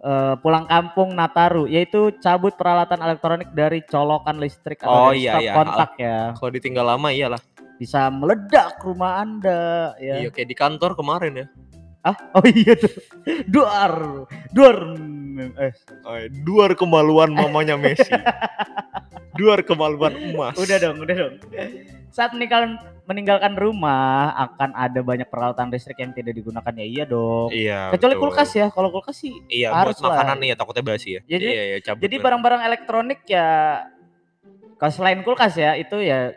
eh, 0.00 0.34
pulang 0.36 0.64
kampung 0.64 1.12
Nataru 1.12 1.64
yaitu 1.64 2.12
cabut 2.18 2.52
peralatan 2.52 2.98
elektronik 2.98 3.50
dari 3.50 3.80
colokan 3.82 4.36
listrik 4.36 4.80
atau 4.80 5.08
Oh, 5.08 5.12
iya, 5.12 5.36
stop 5.36 5.42
iya. 5.42 5.52
kontak 5.54 5.90
ya 5.96 6.18
Kalau 6.34 6.50
ditinggal 6.50 6.86
lama 6.86 7.08
iyalah. 7.08 7.42
bisa 7.76 8.08
meledak 8.08 8.76
rumah 8.78 9.18
anda 9.18 9.92
ya 9.96 10.20
Iya 10.20 10.28
kayak 10.28 10.48
di 10.48 10.54
kantor 10.54 10.92
kemarin 10.92 11.32
ya. 11.34 11.46
ah 12.00 12.16
oh 12.32 12.44
iya 12.46 12.72
tuh 12.74 12.92
duar 13.46 13.92
duar 14.50 14.76
eh 15.58 15.72
Oh, 16.02 16.16
duar 16.44 16.72
kemaluan 16.72 17.28
mamanya 17.30 17.76
Messi. 17.76 18.08
duar 19.38 19.60
kemaluan 19.60 20.12
emas. 20.12 20.56
Udah 20.56 20.76
dong, 20.76 20.96
udah 20.98 21.16
dong. 21.18 21.34
Saat 22.10 22.34
meninggalkan 22.34 22.78
meninggalkan 23.06 23.54
rumah 23.54 24.30
akan 24.34 24.70
ada 24.74 25.00
banyak 25.02 25.26
peralatan 25.26 25.70
listrik 25.70 25.98
yang 25.98 26.10
tidak 26.10 26.34
digunakan 26.34 26.70
ya 26.74 26.86
iya 26.86 27.04
dong. 27.06 27.48
Iya. 27.50 27.90
Kecuali 27.94 28.14
betul. 28.14 28.22
kulkas 28.26 28.50
ya. 28.54 28.66
Kalau 28.70 28.88
kulkas 28.90 29.16
sih 29.18 29.34
Iya, 29.46 29.74
harus 29.74 29.98
buat 29.98 30.14
makanan 30.14 30.38
lah. 30.38 30.46
ya 30.50 30.54
takutnya 30.54 30.82
basi 30.84 31.08
ya. 31.18 31.20
Jadi- 31.26 31.46
iya, 31.50 31.62
iya, 31.74 31.78
cabut 31.82 32.02
Jadi 32.06 32.16
barang-barang 32.18 32.62
elektronik 32.66 33.20
ya 33.26 33.48
kalau 34.78 34.92
selain 34.94 35.20
kulkas 35.22 35.54
ya 35.54 35.76
itu 35.76 36.00
ya 36.00 36.32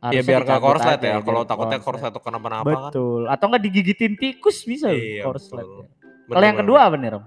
ya 0.00 0.08
harusnya 0.08 0.22
biar 0.24 0.40
nggak 0.40 0.56
dicabut 0.56 0.68
korslet 0.72 1.00
ya. 1.00 1.12
Kalau 1.20 1.42
biar 1.42 1.48
takutnya 1.48 1.78
korslet. 1.80 2.10
atau 2.12 2.20
kenapa-napa 2.24 2.64
kan. 2.64 2.74
Betul. 2.88 3.20
Atau 3.28 3.44
enggak 3.52 3.62
digigitin 3.64 4.12
tikus 4.16 4.64
bisa 4.64 4.88
Iya, 4.88 5.24
korslet. 5.24 5.64
ya. 5.64 5.84
Kalau 6.30 6.44
yang 6.46 6.58
kedua 6.60 6.78
apa 6.88 6.96
nih, 6.96 7.10
Rom? 7.16 7.24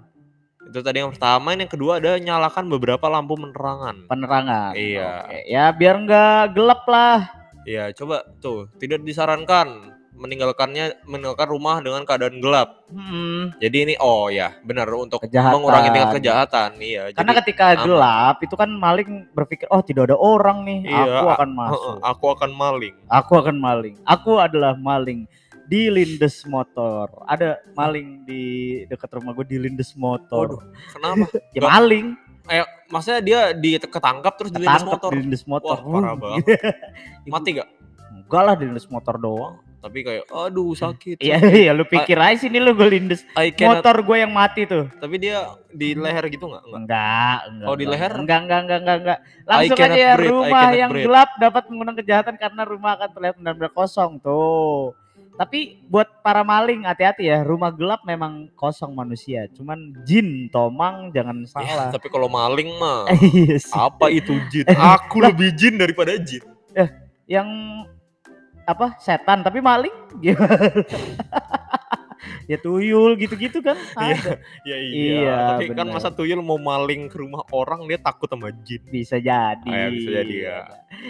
itu 0.64 0.80
tadi 0.80 1.04
yang 1.04 1.12
pertama, 1.12 1.52
yang 1.52 1.68
kedua 1.68 2.00
ada 2.00 2.16
nyalakan 2.16 2.72
beberapa 2.72 3.06
lampu 3.12 3.36
penerangan. 3.36 4.08
Penerangan. 4.08 4.72
Iya. 4.74 5.28
Oke. 5.28 5.38
Ya 5.46 5.66
biar 5.70 5.96
nggak 6.02 6.56
gelap 6.56 6.82
lah. 6.88 7.43
Ya 7.64 7.90
coba 7.92 8.28
tuh 8.38 8.68
tidak 8.76 9.02
disarankan 9.02 9.68
meninggalkannya 10.14 11.02
meninggalkan 11.04 11.50
rumah 11.50 11.82
dengan 11.82 12.06
keadaan 12.06 12.38
gelap. 12.38 12.86
Hmm, 12.88 13.50
Jadi 13.58 13.78
ini 13.82 13.94
oh 13.98 14.30
ya 14.30 14.54
benar 14.62 14.86
untuk 14.90 15.18
Kejahatan. 15.20 15.58
mengurangi 15.58 15.90
tingkat 15.90 16.14
kejahatan. 16.14 16.70
Iya. 16.78 17.02
karena 17.12 17.34
jadi 17.34 17.40
ketika 17.42 17.66
aman. 17.74 17.82
gelap 17.82 18.36
itu 18.40 18.56
kan 18.56 18.70
maling 18.70 19.10
berpikir 19.34 19.66
oh 19.68 19.82
tidak 19.82 20.08
ada 20.08 20.16
orang 20.16 20.62
nih, 20.64 20.80
Iya, 20.86 21.02
aku 21.02 21.26
a- 21.26 21.34
akan 21.34 21.50
Heeh, 21.50 21.58
masuk. 21.58 21.96
aku 22.00 22.26
akan 22.30 22.52
maling. 22.54 22.96
Aku 23.10 23.34
akan 23.36 23.56
maling. 23.58 23.96
Aku 24.06 24.32
adalah 24.38 24.74
maling 24.78 25.26
di 25.64 25.90
Lindes 25.90 26.46
Motor. 26.46 27.10
Ada 27.26 27.58
maling 27.74 28.22
di 28.22 28.44
dekat 28.86 29.10
rumah 29.10 29.34
gue 29.34 29.48
di 29.48 29.58
Lindes 29.58 29.98
Motor. 29.98 30.46
Waduh, 30.54 30.62
kenapa? 30.94 31.26
ya 31.58 31.62
maling, 31.64 32.08
Eh, 32.44 32.66
maksudnya 32.92 33.22
dia 33.24 33.40
di 33.56 33.80
ketangkap 33.80 34.34
terus 34.36 34.52
di 34.52 34.60
lintas 34.60 34.84
ketangkep 34.84 35.00
motor. 35.00 35.10
di 35.12 35.18
Lindes 35.24 35.44
Motor. 35.48 35.78
Wah, 35.80 35.92
parah 35.96 36.12
Uh, 36.12 36.18
banget. 36.20 36.46
Mati 37.32 37.50
gak? 37.56 37.70
Enggak 38.12 38.42
lah 38.44 38.56
di 38.60 38.64
Lindes 38.68 38.88
Motor 38.92 39.16
doang. 39.16 39.56
Tapi 39.84 40.00
kayak 40.00 40.32
aduh 40.32 40.72
sakit. 40.72 41.20
Iya, 41.20 41.44
iya 41.44 41.72
lu 41.76 41.84
pikir 41.84 42.16
aja 42.16 42.40
sini 42.40 42.56
lu 42.56 42.72
gue 42.72 42.88
Lindes. 42.88 43.28
Cannot. 43.36 43.84
Motor 43.84 43.96
gue 44.08 44.18
yang 44.24 44.32
mati 44.32 44.64
tuh. 44.64 44.88
Tapi 44.96 45.16
dia 45.20 45.44
di 45.76 45.92
leher 45.92 46.24
gitu 46.32 46.48
nggak? 46.48 46.64
Enggak. 46.72 46.80
Enggak, 46.80 47.40
enggak. 47.52 47.68
Oh, 47.68 47.76
di 47.76 47.84
enggak. 47.84 48.00
leher? 48.00 48.12
Enggak, 48.16 48.40
enggak, 48.48 48.60
enggak, 48.64 48.80
enggak, 48.80 48.98
enggak. 49.04 49.20
Langsung 49.44 49.78
aja 49.84 49.92
ya 50.00 50.12
breathe, 50.16 50.32
rumah 50.32 50.68
yang 50.72 50.92
breathe. 50.92 51.04
gelap 51.04 51.30
dapat 51.36 51.64
menggunakan 51.68 51.98
kejahatan 52.00 52.36
karena 52.40 52.62
rumah 52.64 52.92
akan 52.96 53.10
terlihat 53.12 53.36
benar-benar 53.36 53.72
kosong 53.76 54.12
tuh. 54.24 54.96
Tapi 55.34 55.82
buat 55.90 56.22
para 56.22 56.46
maling 56.46 56.86
hati-hati 56.86 57.26
ya, 57.26 57.42
rumah 57.42 57.74
gelap 57.74 58.06
memang 58.06 58.54
kosong 58.54 58.94
manusia. 58.94 59.50
Cuman 59.50 59.90
jin, 60.06 60.46
tomang 60.48 61.10
jangan 61.10 61.42
Ya, 61.42 61.50
salah. 61.50 61.90
tapi 61.90 62.06
kalau 62.08 62.30
maling 62.30 62.70
mah 62.78 63.10
Iya 63.34 63.58
apa 63.74 64.14
itu 64.14 64.38
jin? 64.54 64.70
Aku 64.70 65.26
lebih 65.26 65.50
jin 65.58 65.82
daripada 65.82 66.14
jin. 66.16 66.46
Yang 67.26 67.50
apa? 68.64 68.94
Setan 69.02 69.42
tapi 69.42 69.58
maling 69.58 69.92
gimana? 70.22 70.54
ya 72.46 72.58
tuyul 72.58 73.16
gitu-gitu 73.16 73.60
kan. 73.60 73.78
Ada. 73.96 74.40
Ya 74.64 74.78
Iya, 74.78 75.38
Tapi 75.54 75.72
kan 75.72 75.86
bener. 75.86 75.94
masa 75.94 76.10
tuyul 76.10 76.40
mau 76.40 76.56
maling 76.56 77.08
ke 77.08 77.18
rumah 77.18 77.44
orang 77.50 77.84
dia 77.84 77.98
takut 77.98 78.26
sama 78.26 78.52
jin. 78.60 78.82
Bisa 78.86 79.16
jadi. 79.16 79.64
Ah, 79.66 79.78
ya, 79.78 79.88
bisa 79.90 80.10
jadi 80.14 80.36
ya. 80.38 80.60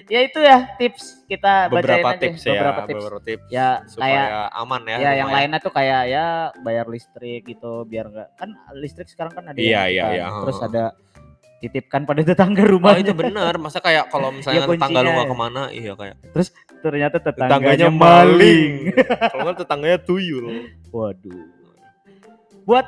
Ya 0.06 0.20
itu 0.22 0.40
ya 0.40 0.58
tips 0.76 1.04
kita 1.26 1.68
bacain 1.68 1.76
Beberapa 1.76 2.10
aja. 2.10 2.22
tips 2.22 2.42
ya, 2.42 2.52
beberapa 2.54 2.82
tips. 2.82 2.98
beberapa 2.98 3.22
tips 3.22 3.46
Ya 3.50 3.68
supaya 3.86 4.22
kayak 4.22 4.48
aman 4.56 4.82
ya. 4.84 4.96
ya 4.96 5.12
yang 5.14 5.28
rumah 5.28 5.36
lainnya 5.36 5.60
tuh 5.60 5.72
kayak 5.72 6.02
ya 6.08 6.26
bayar 6.58 6.86
listrik 6.86 7.42
gitu 7.44 7.74
biar 7.84 8.06
enggak 8.08 8.30
kan 8.34 8.50
listrik 8.74 9.06
sekarang 9.06 9.34
kan 9.34 9.44
ada 9.46 9.58
Iya, 9.58 9.82
yang 9.86 9.92
iya, 9.92 10.06
iya. 10.16 10.28
terus 10.40 10.60
ada 10.60 10.84
titipkan 11.60 12.04
pada 12.04 12.22
tetangga 12.22 12.60
Oh 12.62 12.70
rumah 12.70 12.96
itu 12.96 13.12
benar, 13.14 13.56
masa 13.56 13.80
kayak 13.80 14.08
kalau 14.08 14.32
misalnya 14.36 14.62
Ya, 14.62 14.68
tetangga 14.70 15.00
lu 15.00 15.10
ya. 15.10 15.24
ke 15.24 15.36
mana, 15.38 15.62
iya 15.70 15.92
kayak 15.94 16.16
ternyata 16.82 17.18
tetangganya, 17.18 17.48
tetangganya 17.50 17.90
maling. 17.90 18.72
maling. 18.92 18.94
kalau 19.32 19.42
nggak 19.42 19.58
tetangganya 19.58 20.00
tuyul. 20.00 20.48
Waduh. 20.94 21.42
Buat 22.64 22.86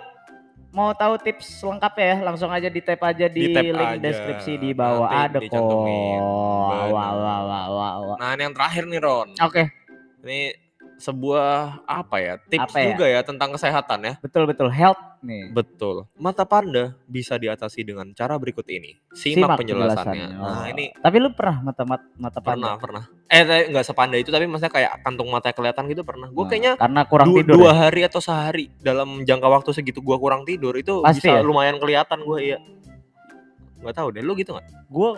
mau 0.69 0.91
tahu 0.91 1.15
tips 1.17 1.63
lengkapnya 1.63 2.05
ya 2.05 2.17
langsung 2.21 2.51
aja 2.51 2.67
di 2.67 2.79
tap 2.79 2.99
aja 3.01 3.25
di, 3.25 3.47
Di 3.47 3.71
link 3.71 3.73
aja. 3.73 3.97
deskripsi 3.97 4.59
di 4.59 4.69
bawah 4.71 5.07
Nanti 5.07 5.39
ada 5.39 5.39
kok. 5.41 5.63
wah, 5.65 6.85
wah, 6.91 7.11
wah, 7.15 7.65
wah, 7.67 7.95
wah. 8.05 8.17
Nah, 8.19 8.35
ini 8.35 8.41
yang 8.43 8.53
terakhir 8.53 8.83
nih 8.85 8.99
Ron. 8.99 9.29
Oke, 9.39 9.63
Ini 10.21 10.39
sebuah 11.05 11.47
apa 11.85 12.17
ya? 12.17 12.33
Tips 12.41 12.65
Apa 12.67 12.77
ya? 12.77 12.85
juga 12.89 13.05
ya 13.05 13.21
tentang 13.21 13.53
kesehatan 13.53 13.99
ya. 14.01 14.13
betul 14.17 14.43
betul 14.43 14.67
health 14.67 14.97
nih. 15.21 15.49
Betul. 15.49 16.09
Mata 16.15 16.41
panda 16.43 16.97
bisa 17.05 17.35
diatasi 17.35 17.81
dengan 17.81 18.09
cara 18.11 18.35
berikut 18.35 18.65
ini. 18.65 18.97
Simak, 19.11 19.55
penjelasannya. 19.55 20.27
Nah, 20.31 20.41
Oh. 20.41 20.65
ini 20.67 20.89
Tapi 20.95 21.17
lu 21.17 21.29
pernah 21.31 21.61
mata 21.63 21.83
mata, 21.83 22.05
mata 22.15 22.39
pernah, 22.39 22.73
panda? 22.73 22.81
pernah. 22.81 23.03
Eh, 23.27 23.41
tapi 23.41 23.63
nggak 23.69 23.85
sepanda 23.85 24.15
itu 24.15 24.29
tapi 24.29 24.45
maksudnya 24.45 24.69
kayak 24.71 24.91
kantung 24.99 25.29
mata 25.29 25.49
kelihatan 25.49 25.85
gitu 25.87 26.01
pernah. 26.01 26.27
Gue 26.27 26.41
Nah, 26.41 26.49
kayaknya 26.49 26.73
karena 26.75 27.01
kurang 27.05 27.27
du- 27.27 27.37
tidur. 27.39 27.55
dua 27.55 27.69
ya? 27.69 27.75
hari 27.83 28.01
atau 28.03 28.19
sehari 28.19 28.73
dalam 28.79 29.21
jangka 29.21 29.47
waktu 29.47 29.69
segitu 29.71 29.99
gua 29.99 30.17
kurang 30.17 30.41
tidur 30.43 30.73
itu 30.73 30.99
Pasti 30.99 31.21
bisa 31.23 31.37
ya? 31.37 31.41
lumayan 31.41 31.77
kelihatan 31.77 32.21
gua 32.21 32.37
iya. 32.39 32.57
Nggak 33.77 33.95
tahu 33.95 34.07
deh, 34.11 34.21
lu 34.21 34.33
gitu 34.33 34.49
nggak? 34.49 34.65
Gue 34.87 35.09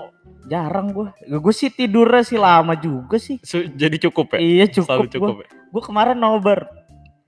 jarang 0.45 0.91
gue. 0.91 1.07
Gue 1.29 1.53
sih 1.53 1.69
tidurnya 1.69 2.19
sih 2.21 2.35
lama 2.35 2.75
juga 2.75 3.15
sih. 3.17 3.39
Jadi 3.69 3.95
cukup 4.01 4.35
ya? 4.35 4.39
Iya 4.39 4.65
cukup. 4.69 4.87
Selalu 4.89 5.03
Gue 5.03 5.13
cukup 5.13 5.35
ya? 5.39 5.47
Gue 5.67 5.83
kemarin 5.83 6.15
nobar. 6.15 6.67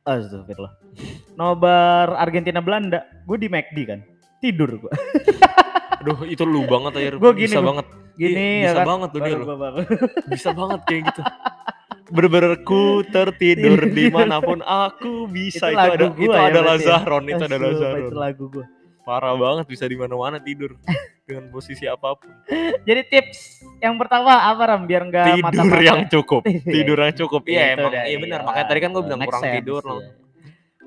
Astagfirullah. 0.03 0.73
Nobar 1.35 2.15
Argentina 2.15 2.59
Belanda. 2.59 3.05
Gue 3.23 3.37
di 3.37 3.47
McD 3.47 3.77
kan. 3.85 3.99
Tidur 4.39 4.79
gue. 4.79 4.91
Aduh, 5.99 6.23
itu 6.23 6.43
lu 6.43 6.63
banget 6.63 6.91
aja. 6.95 7.09
Gua 7.19 7.35
gini, 7.35 7.43
bisa 7.45 7.59
gua- 7.59 7.67
banget. 7.75 7.85
Gini 8.15 8.35
Iya, 8.35 8.47
ya 8.47 8.63
bisa 8.65 8.75
kan. 8.75 8.87
banget 8.87 9.09
tuh 9.09 9.19
dia 9.19 9.35
lu. 9.35 9.45
Bisa 10.31 10.49
banget 10.51 10.79
kayak 10.83 11.01
gitu. 11.07 11.21
Bener-bener 12.15 12.53
ku 12.63 12.83
tertidur 13.05 13.79
di 13.85 14.09
mana 14.09 14.41
pun 14.41 14.59
aku 14.59 15.29
bisa 15.29 15.69
Itu 15.69 15.71
itu, 15.71 15.77
lagu 15.77 15.93
ada 15.93 16.05
gua 16.09 16.23
itu 16.25 16.33
ya 16.33 16.47
adalah 16.49 16.75
ya? 16.75 16.83
Zahron 16.83 17.23
itu 17.27 17.43
adalah 17.45 17.69
Sumpah, 17.69 17.79
Zahron 17.79 18.01
Itu 18.01 18.15
lagu 18.17 18.43
gue. 18.49 18.65
Parah 19.01 19.33
banget 19.33 19.65
bisa 19.65 19.83
di 19.83 19.93
mana-mana 19.93 20.37
tidur 20.37 20.75
dengan 21.27 21.49
posisi 21.49 21.85
apa 21.85 22.13
pun 22.13 22.29
Jadi 22.81 23.01
tips 23.05 23.39
yang 23.77 23.95
pertama 23.95 24.43
apa 24.43 24.63
Ram 24.65 24.83
biar 24.83 25.03
nggak 25.03 25.25
mata 25.39 25.51
tidur 25.53 25.69
mata. 25.69 25.85
yang 25.89 26.01
cukup 26.05 26.41
Iya. 26.43 26.61
tidur 26.65 26.97
yang 26.99 27.15
cukup 27.15 27.41
iya 27.45 27.63
Itu 27.65 27.73
emang 27.75 27.91
dah, 27.91 28.03
iya 28.03 28.17
benar 28.17 28.39
iya. 28.39 28.45
makanya 28.45 28.67
tadi 28.67 28.79
kan 28.79 28.89
gue 28.89 29.03
bilang 29.03 29.21
kurang 29.21 29.43
sense, 29.43 29.55
tidur 29.55 29.81
iya. 29.81 29.89
loh 29.89 29.99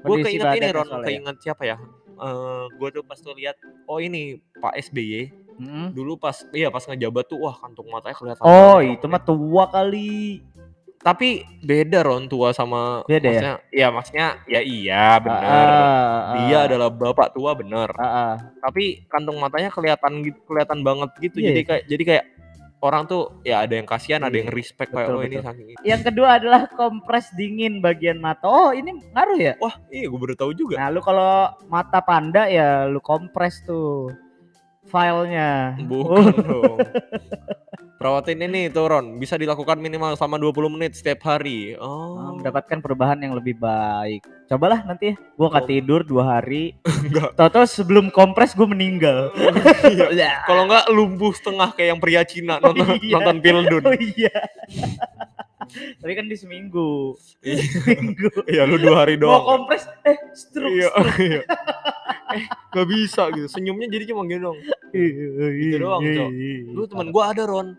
gue 0.03 0.17
keinget 0.21 0.51
ini 0.53 0.69
Ron 0.69 0.89
ya. 0.89 0.99
keinget 1.03 1.37
siapa 1.41 1.65
ya 1.65 1.77
Eh 2.15 2.65
gue 2.73 2.89
tuh 2.93 3.03
pas 3.03 3.17
tuh 3.17 3.33
lihat 3.33 3.57
oh 3.85 3.99
ini 3.99 4.23
Pak 4.55 4.79
SBY 4.81 5.33
Mm-mm. 5.53 5.87
dulu 5.91 6.15
pas 6.17 6.35
iya 6.51 6.69
pas 6.69 6.81
ngejabat 6.81 7.25
tuh 7.25 7.39
wah 7.39 7.55
kantung 7.55 7.87
matanya 7.87 8.15
kelihatan 8.15 8.43
Oh 8.43 8.79
itu 8.79 9.05
mah 9.05 9.19
tua 9.19 9.67
kali. 9.67 10.39
Tapi 11.03 11.43
beda 11.61 12.07
Ron 12.07 12.31
tua 12.31 12.55
sama 12.55 13.03
Beda 13.05 13.27
ya? 13.27 13.31
maksudnya 13.31 13.55
iya 13.75 13.87
maksudnya 13.91 14.27
ya 14.47 14.61
iya 14.63 15.05
bener 15.19 15.67
Ah, 15.69 16.47
dia 16.47 16.57
ah, 16.57 16.67
adalah 16.71 16.89
bapak 16.89 17.35
tua 17.35 17.59
bener 17.59 17.91
ah, 17.99 18.07
ah. 18.07 18.35
tapi 18.63 19.03
kantung 19.11 19.37
matanya 19.37 19.69
kelihatan 19.69 20.23
gitu 20.23 20.39
kelihatan 20.47 20.81
banget 20.81 21.11
gitu 21.19 21.43
Iya. 21.43 21.47
jadi 21.51 21.61
kayak 21.67 21.83
jadi 21.91 22.03
kayak 22.07 22.25
orang 22.83 23.07
tuh 23.07 23.39
ya 23.43 23.63
ada 23.63 23.75
yang 23.79 23.87
kasihan 23.87 24.23
ada 24.23 24.35
Iya, 24.35 24.43
yang 24.43 24.51
respect 24.51 24.91
kayak 24.91 25.07
betul, 25.07 25.19
oh 25.19 25.23
ini 25.23 25.37
saking 25.39 25.67
ini. 25.71 25.79
Yang 25.87 26.03
kedua 26.11 26.29
adalah 26.39 26.63
kompres 26.67 27.31
dingin 27.39 27.79
bagian 27.79 28.19
mata. 28.19 28.51
Oh 28.51 28.75
ini 28.75 28.91
ngaruh 29.15 29.39
ya? 29.39 29.55
wah 29.63 29.75
iya 29.87 30.11
gue 30.11 30.19
baru 30.19 30.35
tahu 30.35 30.51
juga 30.51 30.83
Nah 30.83 30.91
lu 30.91 30.99
kalau 30.99 31.47
mata 31.71 32.03
panda 32.03 32.51
ya 32.51 32.91
lu 32.91 32.99
kompres 32.99 33.63
tuh 33.63 34.11
filenya. 34.93 35.81
bukan 35.83 36.35
dong 36.37 36.77
perawatin 37.99 38.43
ini 38.43 38.67
tuh 38.67 38.85
Ron 38.85 39.17
bisa 39.17 39.39
dilakukan 39.39 39.79
minimal 39.79 40.13
selama 40.13 40.35
20 40.37 40.75
menit 40.75 40.93
setiap 40.93 41.23
hari 41.25 41.79
oh 41.79 42.19
Oh, 42.23 42.35
mendapatkan 42.35 42.79
perubahan 42.79 43.19
yang 43.19 43.33
lebih 43.33 43.55
baik. 43.55 44.23
Cobalah 44.47 44.83
nanti 44.83 45.13
ya. 45.13 45.17
Gua 45.35 45.49
nggak 45.49 45.65
Oh. 45.65 45.71
tidur 45.71 46.01
dua 46.03 46.25
hari. 46.35 46.75
enggak 47.07 47.35
Tahu-tahu 47.35 47.65
sebelum 47.65 48.11
kompres 48.11 48.53
gue 48.53 48.65
meninggal. 48.65 49.31
Iya. 50.11 50.43
kalau 50.45 50.67
enggak 50.67 50.87
lumpuh 50.89 51.31
setengah 51.31 51.71
kayak 51.73 51.89
yang 51.93 52.01
pria 52.01 52.23
Cina 52.23 52.59
Oh, 52.59 52.71
nonton 52.71 52.99
iya. 52.99 53.15
nonton 53.17 53.37
Pildun 53.39 53.83
Oh 53.85 53.95
iya. 53.95 54.35
Tapi 55.71 56.13
kan 56.13 56.27
di 56.27 56.37
seminggu. 56.37 57.15
Iya. 57.41 57.63
Seminggu. 57.83 58.29
iya 58.47 58.63
lu 58.65 58.77
dua 58.77 59.03
hari 59.03 59.15
Mau 59.17 59.29
doang 59.29 59.45
kompres, 59.45 59.85
eh 60.03 60.17
stroke. 60.33 60.73
iya 60.73 60.89
iya 61.21 61.43
eh 62.33 62.45
gak 62.71 62.87
bisa 62.89 63.29
gitu 63.31 63.45
senyumnya 63.47 63.87
jadi 63.87 64.09
cuma 64.09 64.25
gini 64.25 64.41
dong 64.41 64.59
Gitu 64.93 65.77
doang, 65.79 66.01
Cok. 66.05 66.29
Lu 66.69 66.83
temen 66.85 67.09
gua 67.09 67.33
ada 67.33 67.45
Ron 67.45 67.73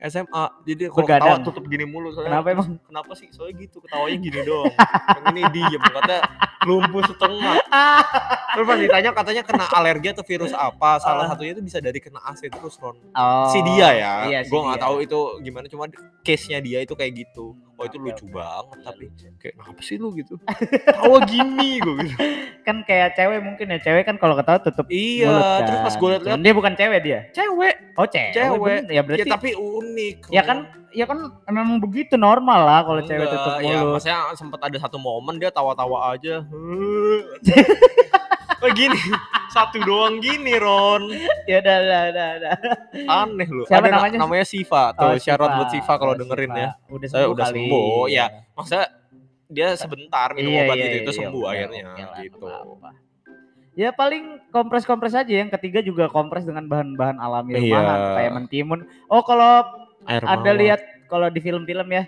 SMA 0.00 0.44
jadi 0.62 0.82
kalau 0.88 1.04
ketawa 1.04 1.36
tutup 1.42 1.64
gini 1.64 1.82
mulu 1.82 2.10
soalnya 2.10 2.38
Kenapa 2.38 2.48
emang? 2.50 2.68
kenapa 2.80 3.12
sih? 3.12 3.26
Soalnya 3.28 3.54
gitu 3.60 3.78
ketawanya 3.80 4.16
gini 4.16 4.38
doang. 4.40 4.70
Yang 4.70 5.24
ini 5.28 5.42
diem 5.50 5.82
katanya 5.82 6.20
lumpuh 6.62 7.02
setengah. 7.02 7.54
Terus 8.48 8.64
pas 8.64 8.78
ditanya 8.78 9.10
katanya 9.12 9.42
kena 9.42 9.64
alergi 9.68 10.08
atau 10.08 10.22
virus 10.22 10.52
apa? 10.52 10.98
Salah 10.98 11.24
Ah. 11.24 11.28
satunya 11.28 11.52
itu 11.52 11.60
bisa 11.60 11.78
dari 11.78 11.98
kena 11.98 12.22
AC 12.22 12.46
terus 12.46 12.78
Ron. 12.78 12.94
Oh, 13.10 13.46
si 13.48 13.58
dia 13.60 13.88
ya 13.92 14.14
Iya, 14.24 14.40
si 14.42 14.48
gua 14.48 14.70
nggak 14.70 14.80
tahu 14.80 14.96
itu 15.00 15.18
gimana 15.40 15.66
cuma 15.66 15.84
case 16.20 16.46
nya 16.46 16.58
dia 16.58 16.78
itu 16.78 16.92
kayak 16.92 17.12
gitu 17.16 17.58
oh 17.78 17.84
itu 17.86 17.96
lucu 17.96 18.24
oke. 18.26 18.34
banget 18.34 18.66
Iya, 18.68 18.84
tapi 18.84 19.04
kayak 19.38 19.54
kenapa 19.54 19.80
sih 19.86 19.96
lu 20.02 20.08
gitu 20.18 20.34
tawa 20.98 21.18
gini 21.24 21.70
gua 21.78 21.94
gitu 22.02 22.24
kan 22.66 22.76
kayak 22.84 23.08
cewek 23.14 23.40
mungkin 23.40 23.66
ya 23.72 23.78
cewek 23.80 24.04
kan 24.04 24.16
kalau 24.18 24.34
ketawa 24.34 24.58
tutup 24.60 24.86
iya 24.90 25.30
mulut 25.30 25.60
terus 25.64 25.78
kan. 25.78 25.86
pas 25.86 25.94
gue 25.94 26.08
liat 26.26 26.40
dia 26.42 26.52
bukan 26.52 26.72
cewek 26.74 27.00
dia 27.06 27.18
cewek 27.30 27.74
oh 27.94 28.06
cewek 28.10 28.32
Cewek. 28.34 28.78
bener. 28.82 28.92
ya 28.92 29.00
berarti 29.06 29.28
ya 29.30 29.34
tapi 29.38 29.50
unik 29.54 30.16
ya 30.34 30.42
kan 30.42 30.58
ya 30.90 31.04
kan 31.06 31.18
memang 31.46 31.78
begitu 31.78 32.18
normal 32.18 32.66
lah 32.66 32.80
kalau 32.82 33.00
cewek 33.06 33.26
tutup 33.30 33.54
ya 33.62 33.80
mulut 33.80 33.94
maksudnya 33.96 34.18
sempat 34.34 34.60
ada 34.66 34.76
satu 34.82 34.98
momen 34.98 35.38
dia 35.38 35.54
tawa-tawa 35.54 36.18
aja. 36.18 36.42
Kayak 38.58 38.74
gini, 38.74 38.98
satu 39.48 39.78
doang 39.80 40.18
gini 40.18 40.52
Ron. 40.54 41.14
ya 41.46 41.58
udah 41.58 41.76
udah 41.78 42.00
udah, 42.10 42.28
udah. 42.36 42.52
Aneh 43.06 43.48
loh. 43.48 43.64
Siapa 43.64 43.80
Ada 43.80 43.88
na- 43.88 43.96
namanya? 43.96 44.18
namanya 44.20 44.44
Siva. 44.44 44.82
Tuh, 44.92 45.04
Oh, 45.04 45.16
syarat 45.16 45.50
buat 45.54 45.68
Siva 45.68 45.94
kalau 45.94 46.12
Oh, 46.12 46.18
dengerin 46.18 46.50
Siva. 46.50 46.58
ya. 46.58 46.68
udah 46.88 47.06
Saya 47.06 47.14
sembuh 47.20 47.32
udah 47.32 47.44
kali. 47.44 47.54
sembuh, 47.56 48.02
ya. 48.08 48.26
Maksudnya 48.52 48.86
dia 49.48 49.68
sebentar 49.74 50.28
minum 50.32 50.50
Iya, 50.50 50.60
obat 50.62 50.76
iya, 50.76 50.84
itu 50.84 50.96
itu 50.98 51.08
iya, 51.08 51.18
sembuh 51.18 51.40
oke, 51.40 51.50
akhirnya 51.50 51.82
lah, 51.86 52.16
gitu. 52.18 52.46
Ya 53.74 53.90
paling 53.90 54.24
kompres-kompres 54.50 55.14
aja 55.14 55.30
yang 55.30 55.50
ketiga 55.50 55.78
juga 55.78 56.10
kompres 56.10 56.42
dengan 56.42 56.66
bahan-bahan 56.66 57.16
alami 57.16 57.54
Iya. 57.54 57.78
rumahan 57.78 58.00
kayak 58.12 58.32
mentimun. 58.34 58.80
Oh 59.06 59.22
kalau 59.22 59.62
Air 60.04 60.20
ada 60.20 60.50
lihat 60.52 60.80
kalau 61.06 61.30
di 61.30 61.38
film-film 61.38 61.86
ya 61.88 62.04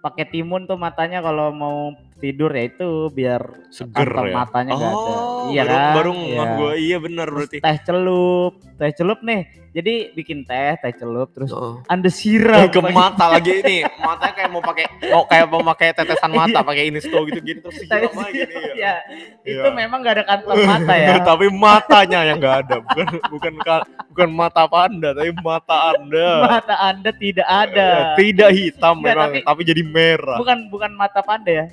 pakai 0.00 0.26
timun 0.26 0.66
tuh 0.66 0.74
matanya 0.74 1.22
kalau 1.22 1.48
mau 1.48 1.94
tidur 2.16 2.50
ya 2.50 2.64
itu 2.64 2.86
biar 3.08 3.42
Seger 3.68 4.06
ya. 4.06 4.32
matanya 4.34 4.72
nggak 4.72 4.86
ada. 4.88 5.12
Oh, 5.12 5.44
Iya 5.46 5.62
baru, 5.62 5.74
kan? 5.74 5.92
baru 5.92 6.10
Iya. 6.10 6.22
ngeh 6.24 6.46
gua. 6.54 6.72
Iya 6.74 6.96
benar 6.98 7.26
Terus 7.26 7.36
berarti. 7.36 7.58
teh 7.60 7.76
celup, 7.82 8.52
teh 8.74 8.90
celup 8.92 9.20
nih. 9.20 9.42
Jadi 9.74 9.94
bikin 10.14 10.38
teh, 10.40 10.78
teh 10.78 10.92
celup 10.94 11.28
terus 11.30 11.50
Oh. 11.50 11.82
anda 11.84 12.06
siram 12.06 12.62
ke 12.64 12.78
pakai 12.78 12.94
mata 12.94 13.26
lagi 13.28 13.58
ini 13.58 13.82
matanya 13.98 14.30
kayak 14.32 14.46
mau 14.48 14.62
pakai 14.62 14.84
mau 15.04 15.22
kayak 15.24 15.46
mau 15.48 15.62
pakai 15.66 15.88
tetesan 15.92 16.30
mata 16.30 16.50
Iya. 16.54 16.62
pakai 16.62 16.84
ini 16.86 16.98
stove 16.98 17.26
gitu 17.26 17.40
gini 17.42 17.58
terus 17.58 17.76
siram 17.76 18.14
aja 18.14 18.30
gini 18.40 18.54
ya. 18.72 18.74
ya. 18.78 18.94
Itu 19.42 19.66
Iya. 19.66 19.74
memang 19.74 19.98
nggak 19.98 20.14
ada 20.14 20.24
kantong 20.24 20.58
mata 20.62 20.94
ya. 20.94 21.08
tapi 21.28 21.46
matanya 21.50 22.20
yang 22.24 22.38
nggak 22.38 22.56
ada 22.60 22.76
bukan 22.80 23.06
bukan 23.28 23.54
ka- 23.60 23.84
bukan 24.06 24.28
mata 24.30 24.62
panda 24.64 25.10
tapi 25.10 25.30
mata 25.34 25.76
anda 25.90 26.28
mata 26.46 26.74
anda 26.80 27.10
tidak 27.12 27.48
ada. 27.48 27.88
Eh, 27.90 28.04
tidak 28.22 28.50
hitam 28.52 28.94
Nggak, 28.96 29.10
memang 29.10 29.28
tapi- 29.28 29.42
tapi, 29.44 29.62
jadi 29.66 29.82
merah 29.84 30.38
Bukan 30.38 30.58
bukan 30.70 30.90
mata 30.94 31.18
panda 31.20 31.50
ya. 31.50 31.66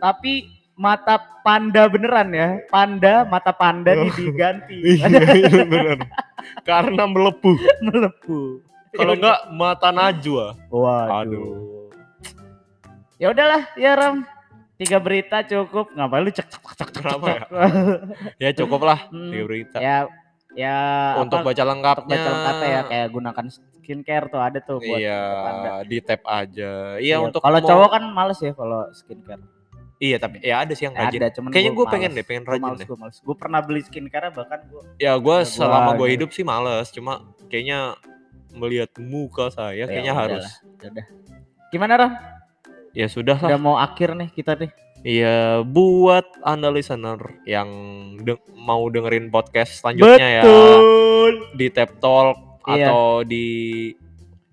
Tapi 0.00 0.32
mata 0.74 1.14
panda 1.40 1.84
beneran 1.86 2.28
ya. 2.30 2.48
Panda, 2.66 3.22
mata 3.22 3.52
panda 3.52 3.92
Oh. 3.92 4.08
diganti. 4.10 4.80
iya 4.96 5.06
iya, 5.30 5.94
karena 6.62 7.04
melepuh 7.04 7.52
Melepuh. 7.84 8.64
kalau 8.90 9.12
enggak 9.12 9.38
mata 9.50 9.88
najwa 9.90 10.56
Waduh. 10.66 11.14
aduh 11.14 11.48
Ya 13.16 13.28
udahlah, 13.28 13.68
ya 13.74 13.92
Ram. 13.92 14.24
Tiga 14.74 14.96
berita 14.96 15.44
cukup. 15.44 15.92
Ngapain 15.92 16.24
lu 16.24 16.32
cek 16.32 16.48
cek 16.48 16.62
cek 16.64 16.88
cek 16.88 16.88
Kenapa 16.96 17.26
cek. 17.28 17.40
ya 18.38 18.50
cukup 18.56 18.80
lah 18.82 18.98
Hmm, 19.06 19.28
tiga 19.28 19.44
berita 19.44 19.76
ya 19.78 19.96
ya 20.50 20.78
untuk 21.20 21.38
apa, 21.38 21.46
baca 21.46 21.62
untuk 21.62 21.70
lengkapnya 21.70 22.16
baca 22.16 22.28
lengkapnya 22.32 22.68
ya 22.68 22.82
kayak 22.82 23.06
gunakan 23.10 23.44
skincare 23.46 24.26
tuh 24.26 24.40
ada 24.40 24.58
tuh 24.58 24.80
buat 24.80 24.98
iya 24.98 25.20
di 25.84 26.00
tap 26.00 26.24
aja 26.24 26.96
iya 26.96 27.14
Iya, 27.14 27.16
untuk 27.20 27.38
kalau 27.38 27.60
mau- 27.60 27.68
cowok 27.68 27.88
kan 27.92 28.02
males 28.08 28.40
ya 28.40 28.50
kalau 28.50 28.88
skincare. 28.90 29.44
Iya 30.00 30.16
tapi 30.16 30.40
ya 30.40 30.64
ada 30.64 30.72
sih 30.72 30.88
yang 30.88 30.96
Ya, 30.96 31.06
rajin 31.06 31.20
ada 31.20 31.30
cuman 31.30 31.48
kayaknya 31.50 31.72
gue 31.72 31.86
pengen 31.86 32.10
deh 32.10 32.24
pengen 32.24 32.44
rajin 32.44 32.64
males, 32.64 32.80
deh 32.80 32.88
males. 32.90 33.16
Gue 33.20 33.36
pernah 33.36 33.60
beli 33.60 33.80
skincare 33.80 34.32
bahkan 34.32 34.64
gue 34.64 34.82
Ya 34.96 35.12
gue 35.14 35.36
Ya, 35.36 35.44
selama 35.44 35.92
gue 35.92 36.08
gitu. 36.08 36.14
hidup 36.16 36.30
sih 36.32 36.42
males, 36.42 36.88
cuma 36.88 37.12
kayaknya 37.46 37.94
melihat 38.50 38.90
muka 38.98 39.48
saya 39.48 39.84
kayaknya 39.84 40.14
harus. 40.16 40.44
Ya 40.80 40.88
udah. 40.90 41.06
Gimana 41.68 41.92
Ram? 41.94 42.12
Ya 42.90 43.06
sudah 43.06 43.36
lah. 43.36 43.46
Udah 43.46 43.60
mau 43.60 43.76
akhir 43.76 44.16
nih 44.16 44.28
kita 44.28 44.56
nih. 44.56 44.72
Iya 45.00 45.36
buat 45.62 46.26
anda 46.42 46.68
listener 46.68 47.16
yang 47.44 47.68
de- 48.18 48.36
mau 48.54 48.84
dengerin 48.86 49.28
podcast 49.28 49.80
selanjutnya 49.80 50.28
ya 50.36 50.42
di 51.54 51.66
Tap 51.68 51.96
Talk 51.96 52.36
Iya. 52.66 52.92
atau 52.92 53.04
di 53.22 53.46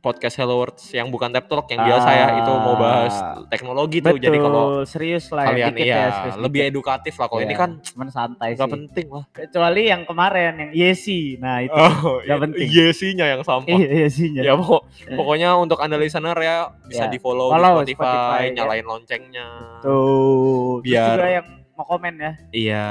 podcast 0.08 0.36
Hello 0.36 0.56
Words 0.58 0.88
yang 0.90 1.08
bukan 1.08 1.28
Tap 1.28 1.46
Talk 1.46 1.68
yang 1.68 1.84
biasa 1.84 2.10
ya 2.10 2.28
itu 2.40 2.52
mau 2.54 2.76
bahas 2.76 3.12
Ah. 3.14 3.44
teknologi 3.46 4.00
tuh. 4.00 4.10
Betul, 4.10 4.24
Jadi 4.24 4.38
kalau 4.40 4.66
serius 4.84 5.26
lah 5.30 5.44
ya, 5.44 5.50
kalian 5.50 5.68
dikit 5.70 5.84
iya 5.84 5.96
ya, 5.98 6.08
serius 6.14 6.36
lebih 6.38 6.60
dikit. 6.62 6.72
edukatif 6.72 7.14
lah. 7.14 7.28
Kalau 7.28 7.42
ini 7.42 7.50
Iya, 7.50 7.58
kan 7.58 7.70
cuman 7.84 8.08
santai 8.08 8.50
nggak 8.50 8.64
sih. 8.64 8.74
penting 8.74 9.08
lah. 9.10 9.24
Kecuali 9.30 9.82
yang 9.86 10.02
kemarin 10.04 10.52
yang 10.58 10.72
Yesi. 10.72 11.22
Nah, 11.38 11.60
itu 11.60 11.76
Oh, 11.76 12.18
nggak 12.20 12.40
penting. 12.42 12.68
Yesinya 12.70 13.26
yang 13.28 13.42
sampah. 13.42 13.68
iya 13.74 13.90
Yesinya. 14.02 14.42
ya 14.42 14.54
pokok- 14.56 14.84
pokoknya 15.12 15.50
untuk 15.54 15.78
anda 15.78 15.96
listener 15.96 16.38
ya 16.38 16.56
bisa 16.84 17.04
Ya, 17.04 17.10
di 17.10 17.18
follow, 17.18 17.50
follow 17.50 17.82
di 17.82 17.92
Spotify, 17.92 18.08
Spotify, 18.08 18.44
ya. 18.44 18.54
nyalain 18.56 18.86
loncengnya 18.86 19.48
Tuh. 19.82 20.80
Terus 20.80 20.86
Biar- 20.86 21.12
juga 21.14 21.28
yang 21.34 21.48
mau 21.78 21.86
komen 21.86 22.14
ya. 22.18 22.32
iya 22.52 22.86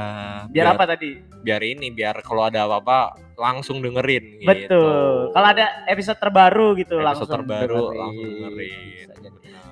Biar, 0.46 0.72
apa 0.72 0.86
tadi? 0.86 1.18
biar 1.42 1.58
ini 1.60 1.90
biar 1.90 2.22
kalau 2.22 2.46
ada 2.46 2.64
apa-apa 2.64 2.98
langsung 3.34 3.78
dengerin 3.78 4.38
gitu. 4.38 4.46
Betul. 4.46 5.30
Kalau 5.30 5.48
ada 5.48 5.66
episode 5.84 6.16
terbaru 6.16 6.68
gitu 6.76 6.96
episode 6.96 7.04
langsung 7.04 7.28
terbaru 7.28 7.74
dengerin. 7.84 7.98
langsung 7.98 8.30
dengerin. 8.30 9.06
Benar. 9.12 9.64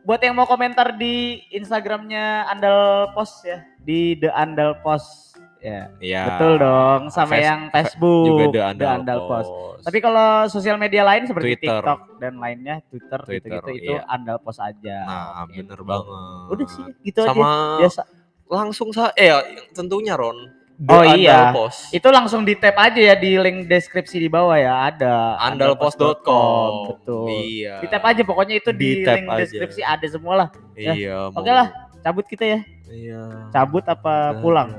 Buat 0.00 0.20
yang 0.20 0.34
mau 0.34 0.44
komentar 0.44 0.92
di 0.92 1.14
Instagramnya 1.50 2.24
Andal 2.48 2.80
Post 3.12 3.44
ya, 3.44 3.62
di 3.78 4.16
The 4.16 4.30
Andal 4.30 4.74
Post. 4.80 5.36
Ya, 5.58 5.90
Iya 5.98 6.22
betul 6.24 6.52
dong. 6.56 7.10
Sama 7.10 7.34
Face- 7.34 7.42
yang 7.44 7.60
Facebook, 7.68 8.26
juga 8.28 8.44
The 8.46 8.52
The 8.52 8.62
Andal, 8.64 8.88
Andal 8.94 9.18
Post. 9.20 9.50
Post. 9.50 9.82
Tapi 9.84 9.98
kalau 9.98 10.28
sosial 10.46 10.76
media 10.76 11.02
lain 11.02 11.26
seperti 11.26 11.46
Twitter. 11.56 11.82
TikTok 11.82 12.00
dan 12.16 12.32
lainnya, 12.36 12.78
Twitter, 12.84 13.20
Twitter, 13.20 13.58
gitu-gitu 13.58 13.70
itu 13.76 13.92
iya. 13.92 14.06
Andal 14.06 14.38
Post 14.38 14.60
aja. 14.60 14.96
nah 15.02 15.26
Gitu. 15.46 15.66
bener 15.66 15.80
banget 15.82 16.46
Udah 16.48 16.66
sih, 16.68 16.84
gitu 17.02 17.20
aja. 17.20 17.28
sama 17.28 17.48
Biasa. 17.76 18.02
Langsung 18.48 18.90
sa 18.90 19.12
eh 19.12 19.30
tentunya 19.70 20.12
Ron. 20.12 20.56
The 20.78 20.94
Oh, 20.94 21.02
Andal 21.02 21.18
iya. 21.18 21.50
Post. 21.50 21.90
Itu 21.90 22.06
langsung 22.08 22.42
di 22.42 22.54
tap 22.54 22.78
aja 22.78 22.94
ya 22.94 23.14
di 23.14 23.34
link 23.34 23.66
deskripsi 23.66 24.14
di 24.16 24.30
bawah 24.30 24.54
ya. 24.54 24.86
Ada. 24.86 25.34
Andalpost.com 25.42 26.70
betul. 26.88 27.26
Iya. 27.28 27.82
Di 27.82 27.86
tap 27.86 28.04
aja 28.04 28.22
pokoknya 28.22 28.54
itu 28.56 28.70
Di 28.70 28.78
di, 28.78 28.90
link 29.02 29.26
aja. 29.26 29.42
deskripsi 29.42 29.82
ada 29.82 30.06
semua 30.06 30.34
lah. 30.36 30.48
Ya. 30.72 30.94
iya 30.94 31.16
oke 31.28 31.50
lah. 31.50 31.74
Cabut 31.98 32.24
kita 32.24 32.46
ya. 32.46 32.60
Iya. 32.86 33.50
Cabut 33.50 33.82
apa 33.84 34.38
pulang? 34.38 34.70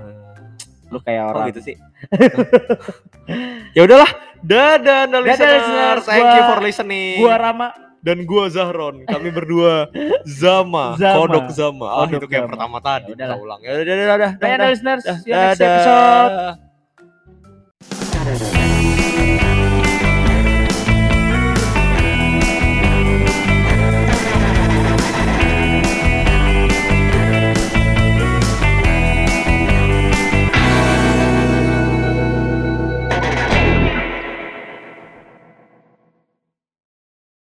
Lu 0.88 0.98
kayak 1.00 1.22
Oh 1.22 1.30
orang. 1.36 1.52
gitu 1.52 1.62
sih. 1.62 1.76
ya 3.76 3.84
udahlah, 3.84 4.10
dadah 4.40 4.98
anda 5.04 5.20
Dadah, 5.20 5.28
listener. 5.28 5.96
Thank 6.02 6.24
Gua- 6.24 6.34
you 6.34 6.44
for 6.48 6.60
listening. 6.60 7.16
gua 7.20 7.36
Rama 7.36 7.68
dan 8.00 8.24
gua 8.24 8.48
Zahron. 8.48 9.04
Kami 9.04 9.30
berdua 9.30 9.88
Zama, 10.24 10.96
Zama. 11.02 11.16
Kodok 11.20 11.48
Zama. 11.52 11.88
Ah, 11.88 12.06
Kodok 12.06 12.24
itu 12.24 12.28
kayak 12.28 12.44
Zama. 12.46 12.52
pertama 12.56 12.78
tadi. 12.80 13.12
Kita 13.14 13.36
ulang. 13.36 13.60
Ya 13.60 13.72
udah, 13.76 13.86
dadah, 13.86 14.06
dadah, 14.08 14.32
Bye 14.40 14.58
listeners 14.58 15.04
see 15.04 15.30
you 15.30 15.36
next 15.36 15.60
dadah. 15.60 15.70
episode 15.70 16.60